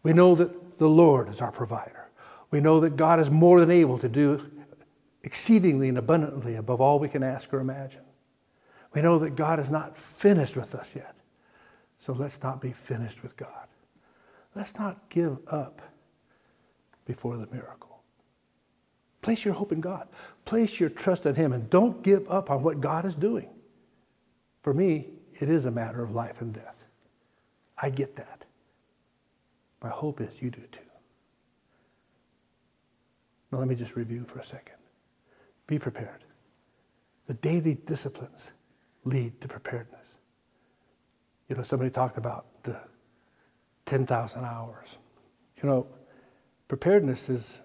We 0.04 0.12
know 0.12 0.36
that 0.36 0.78
the 0.78 0.88
Lord 0.88 1.28
is 1.28 1.40
our 1.40 1.50
provider. 1.50 2.10
We 2.52 2.60
know 2.60 2.78
that 2.78 2.94
God 2.96 3.18
is 3.18 3.28
more 3.28 3.58
than 3.58 3.72
able 3.72 3.98
to 3.98 4.08
do 4.08 4.48
exceedingly 5.24 5.88
and 5.88 5.98
abundantly 5.98 6.54
above 6.54 6.80
all 6.80 7.00
we 7.00 7.08
can 7.08 7.24
ask 7.24 7.52
or 7.52 7.58
imagine. 7.58 8.02
We 8.94 9.02
know 9.02 9.18
that 9.18 9.36
God 9.36 9.58
is 9.58 9.70
not 9.70 9.98
finished 9.98 10.56
with 10.56 10.74
us 10.74 10.94
yet. 10.94 11.14
So 11.98 12.12
let's 12.12 12.42
not 12.42 12.60
be 12.60 12.72
finished 12.72 13.22
with 13.22 13.36
God. 13.36 13.68
Let's 14.54 14.78
not 14.78 15.08
give 15.08 15.38
up 15.48 15.80
before 17.06 17.36
the 17.36 17.46
miracle. 17.46 18.02
Place 19.22 19.44
your 19.44 19.54
hope 19.54 19.72
in 19.72 19.80
God. 19.80 20.08
Place 20.44 20.80
your 20.80 20.90
trust 20.90 21.26
in 21.26 21.36
Him 21.36 21.52
and 21.52 21.70
don't 21.70 22.02
give 22.02 22.28
up 22.28 22.50
on 22.50 22.62
what 22.62 22.80
God 22.80 23.04
is 23.04 23.14
doing. 23.14 23.48
For 24.62 24.74
me, 24.74 25.10
it 25.40 25.48
is 25.48 25.64
a 25.64 25.70
matter 25.70 26.02
of 26.02 26.10
life 26.10 26.40
and 26.40 26.52
death. 26.52 26.84
I 27.80 27.90
get 27.90 28.16
that. 28.16 28.44
My 29.82 29.88
hope 29.88 30.20
is 30.20 30.42
you 30.42 30.50
do 30.50 30.60
too. 30.70 30.80
Now, 33.50 33.58
let 33.58 33.68
me 33.68 33.74
just 33.74 33.96
review 33.96 34.24
for 34.24 34.38
a 34.38 34.44
second. 34.44 34.76
Be 35.66 35.78
prepared. 35.78 36.24
The 37.26 37.34
daily 37.34 37.74
disciplines 37.74 38.50
lead 39.04 39.40
to 39.40 39.48
preparedness. 39.48 40.06
You 41.48 41.56
know, 41.56 41.62
somebody 41.62 41.90
talked 41.90 42.18
about 42.18 42.46
the 42.62 42.80
10,000 43.86 44.44
hours. 44.44 44.96
You 45.62 45.68
know, 45.68 45.86
preparedness 46.68 47.28
is 47.28 47.60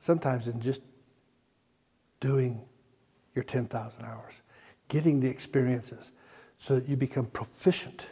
sometimes 0.00 0.48
in 0.48 0.60
just 0.60 0.80
doing 2.20 2.64
your 3.34 3.44
10,000 3.44 4.04
hours, 4.04 4.40
getting 4.88 5.20
the 5.20 5.28
experiences 5.28 6.12
so 6.56 6.76
that 6.76 6.88
you 6.88 6.96
become 6.96 7.26
proficient 7.26 8.06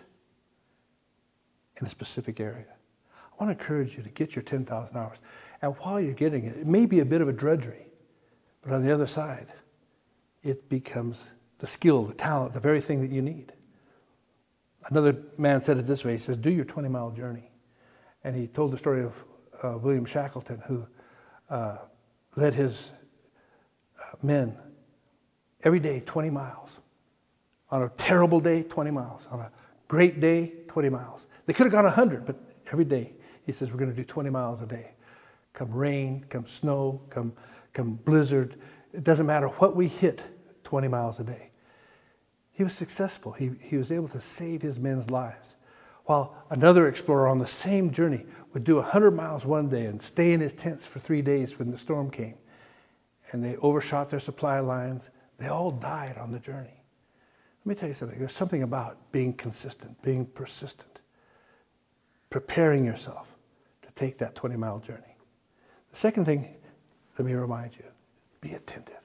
in 1.81 1.87
a 1.87 1.91
specific 1.91 2.41
area. 2.41 2.67
I 3.09 3.45
want 3.45 3.57
to 3.57 3.63
encourage 3.63 3.97
you 3.97 4.03
to 4.03 4.11
get 4.11 4.37
your 4.37 4.43
10,000 4.43 4.97
hours. 4.97 5.19
And 5.63 5.75
while 5.79 6.01
you're 6.01 6.13
getting 6.13 6.45
it, 6.45 6.57
it 6.57 6.67
may 6.67 6.87
be 6.87 7.01
a 7.01 7.05
bit 7.05 7.21
of 7.21 7.29
a 7.29 7.33
drudgery, 7.33 7.87
but 8.63 8.73
on 8.73 8.85
the 8.85 8.93
other 8.93 9.07
side, 9.07 9.47
it 10.43 10.69
becomes 10.69 11.25
the 11.63 11.69
skill, 11.69 12.03
the 12.03 12.13
talent, 12.13 12.53
the 12.55 12.61
very 12.61 12.81
thing 12.81 13.01
that 13.03 13.11
you 13.13 13.23
need. 13.23 13.53
Another 14.91 15.17
man 15.39 15.61
said 15.61 15.79
it 15.79 15.87
this 15.87 16.05
way 16.05 16.15
he 16.15 16.19
says, 16.19 16.37
Do 16.37 16.51
your 16.51 16.65
20 16.65 16.89
mile 16.89 17.13
journey. 17.13 17.53
And 18.25 18.35
he 18.35 18.49
told 18.49 18.73
the 18.73 18.79
story 18.79 19.05
of 19.05 19.25
uh, 19.63 19.79
William 19.79 20.05
Shackleton, 20.05 20.61
who 20.67 20.85
uh, 21.49 21.77
led 22.35 22.55
his 22.55 22.91
uh, 23.97 24.17
men 24.25 24.59
every 25.63 25.79
day 25.79 26.03
20 26.05 26.31
miles. 26.31 26.81
On 27.71 27.85
a 27.85 27.89
terrible 27.91 28.41
day, 28.41 28.65
20 28.65 28.91
miles. 28.91 29.29
On 29.31 29.39
a 29.39 29.53
great 29.87 30.19
day, 30.19 30.53
20 30.67 30.89
miles. 30.89 31.29
They 31.47 31.53
could 31.53 31.67
have 31.67 31.73
gone 31.73 31.85
100, 31.85 32.27
but 32.27 32.41
every 32.73 32.85
day 32.85 33.13
he 33.47 33.53
says, 33.53 33.71
We're 33.71 33.79
going 33.79 33.91
to 33.91 33.97
do 33.97 34.05
20 34.05 34.31
miles 34.31 34.63
a 34.63 34.67
day. 34.67 34.95
Come 35.53 35.71
rain, 35.71 36.27
come 36.29 36.45
snow, 36.45 37.03
come, 37.09 37.35
come 37.73 38.01
blizzard. 38.05 38.57
It 38.93 39.05
doesn't 39.05 39.27
matter 39.27 39.47
what 39.47 39.77
we 39.77 39.87
hit 39.87 40.23
20 40.65 40.89
miles 40.89 41.21
a 41.21 41.25
day. 41.25 41.52
He 42.53 42.65
was 42.65 42.75
successful. 42.75 43.33
He, 43.33 43.53
he 43.61 43.77
was 43.77 43.91
able 43.91 44.09
to 44.09 44.21
save 44.21 44.63
his 44.63 44.79
men's 44.79 45.11
lives. 45.11 45.55
While 46.05 46.35
another 46.51 46.89
explorer 46.89 47.29
on 47.29 47.39
the 47.39 47.47
same 47.47 47.91
journey 47.91 48.27
would 48.53 48.65
do 48.65 48.77
100 48.77 49.13
miles 49.13 49.47
one 49.47 49.69
day 49.69 49.87
and 49.87 50.03
stay 50.03 50.33
in 50.33 50.41
his 50.41 50.53
tents 50.53 50.85
for 50.85 50.99
three 50.99 51.23
days 51.23 51.59
when 51.59 51.71
the 51.71 51.79
storm 51.79 52.11
came. 52.11 52.37
And 53.31 53.43
they 53.43 53.57
overshot 53.57 54.11
their 54.11 54.21
supply 54.21 54.61
lines. 54.61 55.11
They 55.39 55.49
all 55.49 55.71
died 55.71 56.19
on 56.19 56.33
the 56.33 56.41
journey. 56.41 56.83
Let 57.65 57.67
me 57.67 57.75
tell 57.77 57.89
you 57.89 57.95
something. 57.95 58.19
There's 58.19 58.35
something 58.35 58.63
about 58.63 59.13
being 59.13 59.33
consistent, 59.33 60.03
being 60.03 60.27
persistent, 60.27 60.99
preparing 62.29 62.85
yourself 62.85 63.37
to 63.83 63.93
take 63.93 64.19
that 64.19 64.35
20 64.35 64.57
mile 64.57 64.81
journey. 64.81 65.17
The 65.93 65.97
second 65.97 66.25
thing, 66.25 66.57
let 67.17 67.25
me 67.25 67.33
remind 67.35 67.77
you 67.77 67.85
be 68.41 68.55
attentive. 68.55 69.02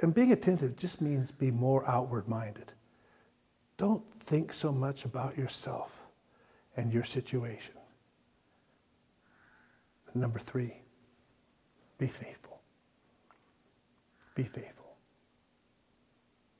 And 0.00 0.14
being 0.14 0.32
attentive 0.32 0.76
just 0.76 1.00
means 1.00 1.30
be 1.30 1.50
more 1.50 1.88
outward 1.88 2.28
minded. 2.28 2.72
Don't 3.76 4.08
think 4.20 4.52
so 4.52 4.72
much 4.72 5.04
about 5.04 5.36
yourself 5.36 6.06
and 6.76 6.92
your 6.92 7.04
situation. 7.04 7.74
Number 10.14 10.38
three, 10.38 10.82
be 11.98 12.06
faithful. 12.06 12.60
Be 14.34 14.44
faithful. 14.44 14.96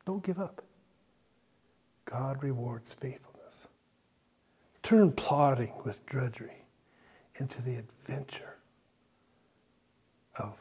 Don't 0.05 0.23
give 0.23 0.39
up. 0.39 0.63
God 2.05 2.43
rewards 2.43 2.95
faithfulness. 2.95 3.67
Turn 4.83 5.13
plodding 5.13 5.73
with 5.85 6.05
drudgery 6.07 6.65
into 7.37 7.63
the 7.63 7.77
adventure 7.77 8.57
of 10.39 10.55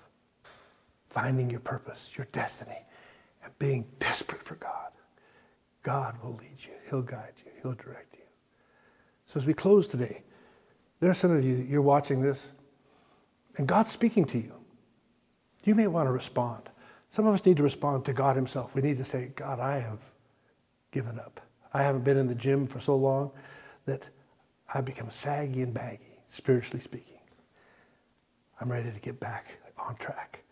finding 1.09 1.49
your 1.49 1.59
purpose, 1.59 2.17
your 2.17 2.27
destiny, 2.31 2.85
and 3.43 3.57
being 3.59 3.85
desperate 3.99 4.43
for 4.43 4.55
God. 4.55 4.91
God 5.83 6.21
will 6.21 6.33
lead 6.33 6.57
you, 6.59 6.73
He'll 6.89 7.01
guide 7.01 7.33
you, 7.45 7.51
He'll 7.61 7.73
direct 7.73 8.15
you. 8.15 8.23
So 9.25 9.39
as 9.39 9.45
we 9.45 9.53
close 9.53 9.87
today, 9.87 10.23
there 10.99 11.09
are 11.09 11.15
some 11.15 11.31
of 11.31 11.45
you, 11.45 11.57
that 11.57 11.67
you're 11.67 11.81
watching 11.81 12.21
this, 12.21 12.51
and 13.57 13.67
God's 13.67 13.91
speaking 13.91 14.25
to 14.25 14.37
you. 14.37 14.53
You 15.63 15.75
may 15.75 15.87
want 15.87 16.07
to 16.07 16.11
respond. 16.11 16.69
Some 17.09 17.25
of 17.25 17.33
us 17.33 17.45
need 17.45 17.57
to 17.57 17.63
respond 17.63 18.05
to 18.05 18.13
God 18.13 18.35
Himself. 18.35 18.75
We 18.75 18.81
need 18.81 18.97
to 18.97 19.03
say, 19.03 19.31
God, 19.35 19.59
I 19.59 19.79
have 19.79 20.11
given 20.91 21.19
up. 21.19 21.41
I 21.73 21.83
haven't 21.83 22.03
been 22.03 22.17
in 22.17 22.27
the 22.27 22.35
gym 22.35 22.67
for 22.67 22.79
so 22.79 22.95
long 22.95 23.31
that 23.85 24.09
I've 24.73 24.85
become 24.85 25.09
saggy 25.09 25.61
and 25.61 25.73
baggy, 25.73 26.19
spiritually 26.27 26.81
speaking. 26.81 27.19
I'm 28.59 28.71
ready 28.71 28.91
to 28.91 28.99
get 28.99 29.19
back 29.19 29.57
on 29.77 29.95
track. 29.95 30.43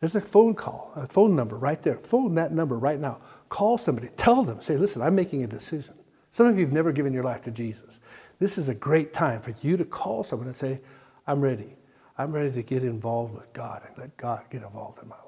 There's 0.00 0.14
a 0.14 0.20
phone 0.20 0.54
call, 0.54 0.92
a 0.94 1.06
phone 1.06 1.34
number 1.34 1.56
right 1.56 1.82
there. 1.82 1.96
Phone 1.96 2.34
that 2.36 2.52
number 2.52 2.78
right 2.78 3.00
now. 3.00 3.18
Call 3.48 3.78
somebody. 3.78 4.08
Tell 4.16 4.42
them. 4.42 4.62
Say, 4.62 4.76
listen, 4.76 5.02
I'm 5.02 5.16
making 5.16 5.42
a 5.42 5.46
decision. 5.46 5.94
Some 6.30 6.46
of 6.46 6.56
you 6.58 6.64
have 6.64 6.72
never 6.72 6.92
given 6.92 7.12
your 7.12 7.24
life 7.24 7.42
to 7.42 7.50
Jesus. 7.50 7.98
This 8.38 8.58
is 8.58 8.68
a 8.68 8.74
great 8.74 9.12
time 9.12 9.40
for 9.40 9.52
you 9.62 9.76
to 9.76 9.84
call 9.84 10.22
someone 10.22 10.46
and 10.46 10.56
say, 10.56 10.80
I'm 11.26 11.40
ready. 11.40 11.76
I'm 12.16 12.32
ready 12.32 12.52
to 12.52 12.62
get 12.62 12.84
involved 12.84 13.34
with 13.34 13.52
God 13.52 13.82
and 13.86 13.98
let 13.98 14.16
God 14.16 14.44
get 14.50 14.62
involved 14.62 15.02
in 15.02 15.08
my 15.08 15.16
life. 15.16 15.24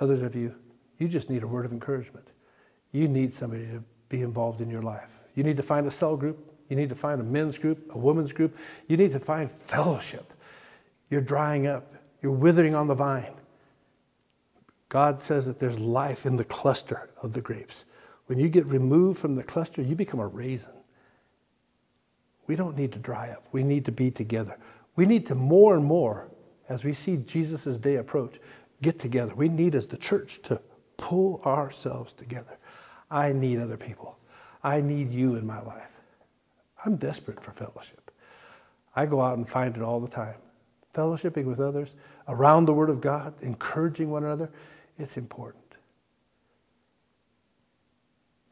Others 0.00 0.22
of 0.22 0.36
you, 0.36 0.54
you 0.98 1.08
just 1.08 1.28
need 1.28 1.42
a 1.42 1.46
word 1.46 1.64
of 1.64 1.72
encouragement. 1.72 2.28
You 2.92 3.08
need 3.08 3.32
somebody 3.32 3.66
to 3.66 3.82
be 4.08 4.22
involved 4.22 4.60
in 4.60 4.70
your 4.70 4.82
life. 4.82 5.18
You 5.34 5.42
need 5.42 5.56
to 5.56 5.62
find 5.62 5.86
a 5.86 5.90
cell 5.90 6.16
group. 6.16 6.52
You 6.68 6.76
need 6.76 6.88
to 6.90 6.94
find 6.94 7.20
a 7.20 7.24
men's 7.24 7.58
group, 7.58 7.90
a 7.92 7.98
women's 7.98 8.32
group. 8.32 8.56
You 8.86 8.96
need 8.96 9.12
to 9.12 9.20
find 9.20 9.50
fellowship. 9.50 10.32
You're 11.10 11.20
drying 11.20 11.66
up. 11.66 11.94
You're 12.22 12.32
withering 12.32 12.74
on 12.74 12.86
the 12.86 12.94
vine. 12.94 13.34
God 14.88 15.20
says 15.20 15.46
that 15.46 15.58
there's 15.58 15.78
life 15.78 16.24
in 16.24 16.36
the 16.36 16.44
cluster 16.44 17.10
of 17.20 17.32
the 17.32 17.40
grapes. 17.40 17.84
When 18.26 18.38
you 18.38 18.48
get 18.48 18.66
removed 18.66 19.18
from 19.18 19.34
the 19.34 19.42
cluster, 19.42 19.82
you 19.82 19.96
become 19.96 20.20
a 20.20 20.26
raisin. 20.26 20.72
We 22.46 22.56
don't 22.56 22.76
need 22.76 22.92
to 22.92 22.98
dry 22.98 23.30
up. 23.30 23.44
We 23.52 23.62
need 23.62 23.84
to 23.86 23.92
be 23.92 24.10
together. 24.10 24.58
We 24.94 25.06
need 25.06 25.26
to 25.26 25.34
more 25.34 25.74
and 25.74 25.84
more, 25.84 26.28
as 26.68 26.84
we 26.84 26.92
see 26.92 27.16
Jesus' 27.16 27.78
day 27.78 27.96
approach, 27.96 28.38
get 28.82 28.98
together. 28.98 29.34
We 29.34 29.48
need 29.48 29.74
as 29.74 29.86
the 29.86 29.96
church 29.96 30.40
to 30.42 30.60
pull 30.96 31.40
ourselves 31.44 32.12
together. 32.12 32.58
I 33.10 33.32
need 33.32 33.58
other 33.58 33.76
people. 33.76 34.18
I 34.62 34.80
need 34.80 35.12
you 35.12 35.34
in 35.34 35.46
my 35.46 35.60
life. 35.60 35.90
I'm 36.84 36.96
desperate 36.96 37.42
for 37.42 37.52
fellowship. 37.52 38.10
I 38.94 39.06
go 39.06 39.20
out 39.20 39.36
and 39.36 39.48
find 39.48 39.76
it 39.76 39.82
all 39.82 40.00
the 40.00 40.08
time. 40.08 40.36
Fellowshipping 40.92 41.44
with 41.44 41.60
others, 41.60 41.94
around 42.28 42.66
the 42.66 42.72
Word 42.72 42.90
of 42.90 43.00
God, 43.00 43.34
encouraging 43.40 44.10
one 44.10 44.24
another, 44.24 44.50
it's 44.98 45.16
important. 45.16 45.62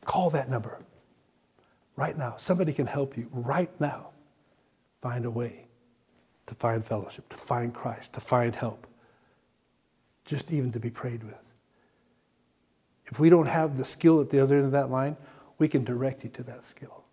Call 0.04 0.30
that 0.30 0.48
number 0.48 0.80
right 1.96 2.16
now. 2.16 2.34
Somebody 2.38 2.72
can 2.72 2.86
help 2.86 3.16
you 3.16 3.28
right 3.30 3.70
now 3.78 4.10
find 5.02 5.24
a 5.24 5.30
way 5.30 5.66
to 6.46 6.54
find 6.54 6.84
fellowship, 6.84 7.28
to 7.28 7.36
find 7.36 7.74
Christ, 7.74 8.14
to 8.14 8.20
find 8.20 8.54
help, 8.54 8.86
just 10.24 10.50
even 10.50 10.72
to 10.72 10.80
be 10.80 10.90
prayed 10.90 11.22
with. 11.22 11.38
If 13.06 13.20
we 13.20 13.28
don't 13.28 13.46
have 13.46 13.76
the 13.76 13.84
skill 13.84 14.20
at 14.20 14.30
the 14.30 14.40
other 14.40 14.56
end 14.56 14.64
of 14.64 14.72
that 14.72 14.90
line, 14.90 15.16
we 15.58 15.68
can 15.68 15.84
direct 15.84 16.24
you 16.24 16.30
to 16.30 16.42
that 16.44 16.64
skill. 16.64 17.04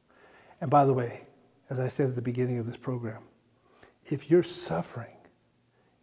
And 0.61 0.71
by 0.71 0.86
the 0.86 0.93
way, 0.93 1.28
as 1.69 1.80
I 1.80 1.88
said 1.89 2.09
at 2.09 2.15
the 2.15 2.21
beginning 2.21 2.59
of 2.59 2.65
this 2.65 2.78
program, 2.78 3.23
if 4.05 4.32
you're 4.32 4.43
suffering 4.43 5.16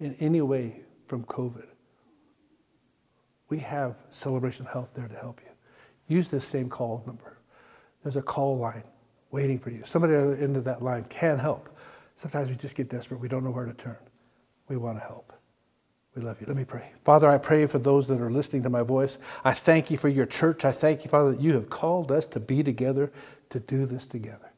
in 0.04 0.14
any 0.20 0.42
way 0.42 0.82
from 1.06 1.24
COVID, 1.24 1.66
we 3.48 3.58
have 3.60 3.96
Celebration 4.10 4.66
Health 4.66 4.92
there 4.94 5.08
to 5.08 5.14
help 5.14 5.40
you. 5.44 5.50
Use 6.14 6.28
this 6.28 6.44
same 6.44 6.68
call 6.68 7.02
number. 7.06 7.38
There's 8.02 8.16
a 8.16 8.22
call 8.22 8.58
line 8.58 8.84
waiting 9.30 9.58
for 9.58 9.70
you. 9.70 9.82
Somebody 9.86 10.14
at 10.14 10.36
the 10.36 10.42
end 10.42 10.56
of 10.56 10.64
that 10.64 10.82
line 10.82 11.04
can 11.04 11.38
help. 11.38 11.70
Sometimes 12.16 12.50
we 12.50 12.56
just 12.56 12.76
get 12.76 12.90
desperate. 12.90 13.18
We 13.18 13.28
don't 13.28 13.44
know 13.44 13.50
where 13.50 13.64
to 13.64 13.72
turn. 13.72 13.96
We 14.68 14.76
want 14.76 14.98
to 14.98 15.04
help. 15.04 15.32
We 16.14 16.22
love 16.22 16.40
you. 16.40 16.46
Let 16.46 16.56
me 16.56 16.64
pray. 16.64 16.92
Father, 17.04 17.28
I 17.28 17.38
pray 17.38 17.66
for 17.66 17.78
those 17.78 18.06
that 18.08 18.20
are 18.20 18.30
listening 18.30 18.62
to 18.62 18.70
my 18.70 18.82
voice. 18.82 19.18
I 19.42 19.52
thank 19.52 19.90
you 19.90 19.96
for 19.96 20.08
your 20.08 20.26
church. 20.26 20.64
I 20.64 20.72
thank 20.72 21.02
you, 21.02 21.10
Father, 21.10 21.32
that 21.32 21.40
you 21.40 21.54
have 21.54 21.70
called 21.70 22.12
us 22.12 22.26
to 22.28 22.40
be 22.40 22.62
together, 22.62 23.10
to 23.50 23.58
do 23.58 23.86
this 23.86 24.06
together. 24.06 24.52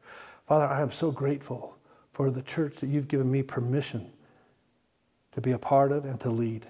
Father, 0.48 0.66
I 0.66 0.82
am 0.82 0.90
so 0.90 1.10
grateful 1.10 1.78
for 2.12 2.30
the 2.30 2.42
church 2.42 2.76
that 2.78 2.88
you've 2.88 3.08
given 3.08 3.30
me 3.30 3.42
permission 3.42 4.12
to 5.36 5.42
be 5.42 5.52
a 5.52 5.58
part 5.58 5.92
of 5.92 6.06
and 6.06 6.18
to 6.18 6.30
lead. 6.30 6.66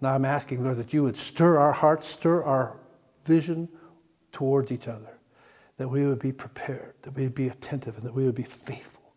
Now 0.00 0.14
I'm 0.14 0.24
asking, 0.24 0.64
Lord, 0.64 0.76
that 0.78 0.92
you 0.92 1.04
would 1.04 1.16
stir 1.16 1.58
our 1.58 1.72
hearts, 1.72 2.08
stir 2.08 2.42
our 2.42 2.76
vision 3.24 3.68
towards 4.32 4.72
each 4.72 4.88
other, 4.88 5.16
that 5.76 5.88
we 5.88 6.04
would 6.04 6.18
be 6.18 6.32
prepared, 6.32 6.94
that 7.02 7.14
we 7.14 7.22
would 7.22 7.36
be 7.36 7.46
attentive, 7.46 7.96
and 7.96 8.04
that 8.04 8.12
we 8.12 8.24
would 8.24 8.34
be 8.34 8.42
faithful. 8.42 9.14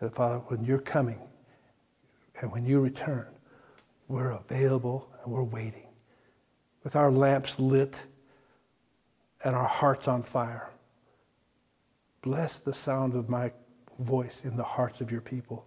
And 0.00 0.14
Father, 0.14 0.36
when 0.48 0.66
you're 0.66 0.80
coming 0.80 1.18
and 2.42 2.52
when 2.52 2.66
you 2.66 2.80
return, 2.80 3.26
we're 4.06 4.32
available 4.32 5.08
and 5.24 5.32
we're 5.32 5.42
waiting 5.42 5.88
with 6.84 6.96
our 6.96 7.10
lamps 7.10 7.58
lit 7.58 8.02
and 9.44 9.56
our 9.56 9.66
hearts 9.66 10.06
on 10.06 10.22
fire. 10.22 10.68
Bless 12.20 12.58
the 12.58 12.74
sound 12.74 13.14
of 13.14 13.30
my 13.30 13.52
voice 13.98 14.44
in 14.44 14.58
the 14.58 14.62
hearts 14.62 15.00
of 15.00 15.10
your 15.10 15.22
people. 15.22 15.66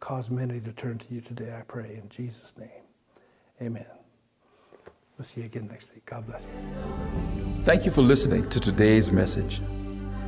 Cause 0.00 0.30
many 0.30 0.60
to 0.60 0.72
turn 0.72 0.98
to 0.98 1.14
you 1.14 1.20
today, 1.20 1.54
I 1.58 1.62
pray, 1.62 1.98
in 2.02 2.08
Jesus' 2.08 2.52
name. 2.58 2.68
Amen. 3.62 3.86
We'll 5.16 5.24
see 5.24 5.40
you 5.40 5.46
again 5.46 5.68
next 5.68 5.88
week. 5.94 6.04
God 6.04 6.26
bless 6.26 6.46
you. 6.46 6.52
Thank 7.62 7.86
you 7.86 7.90
for 7.90 8.02
listening 8.02 8.48
to 8.50 8.60
today's 8.60 9.10
message. 9.10 9.62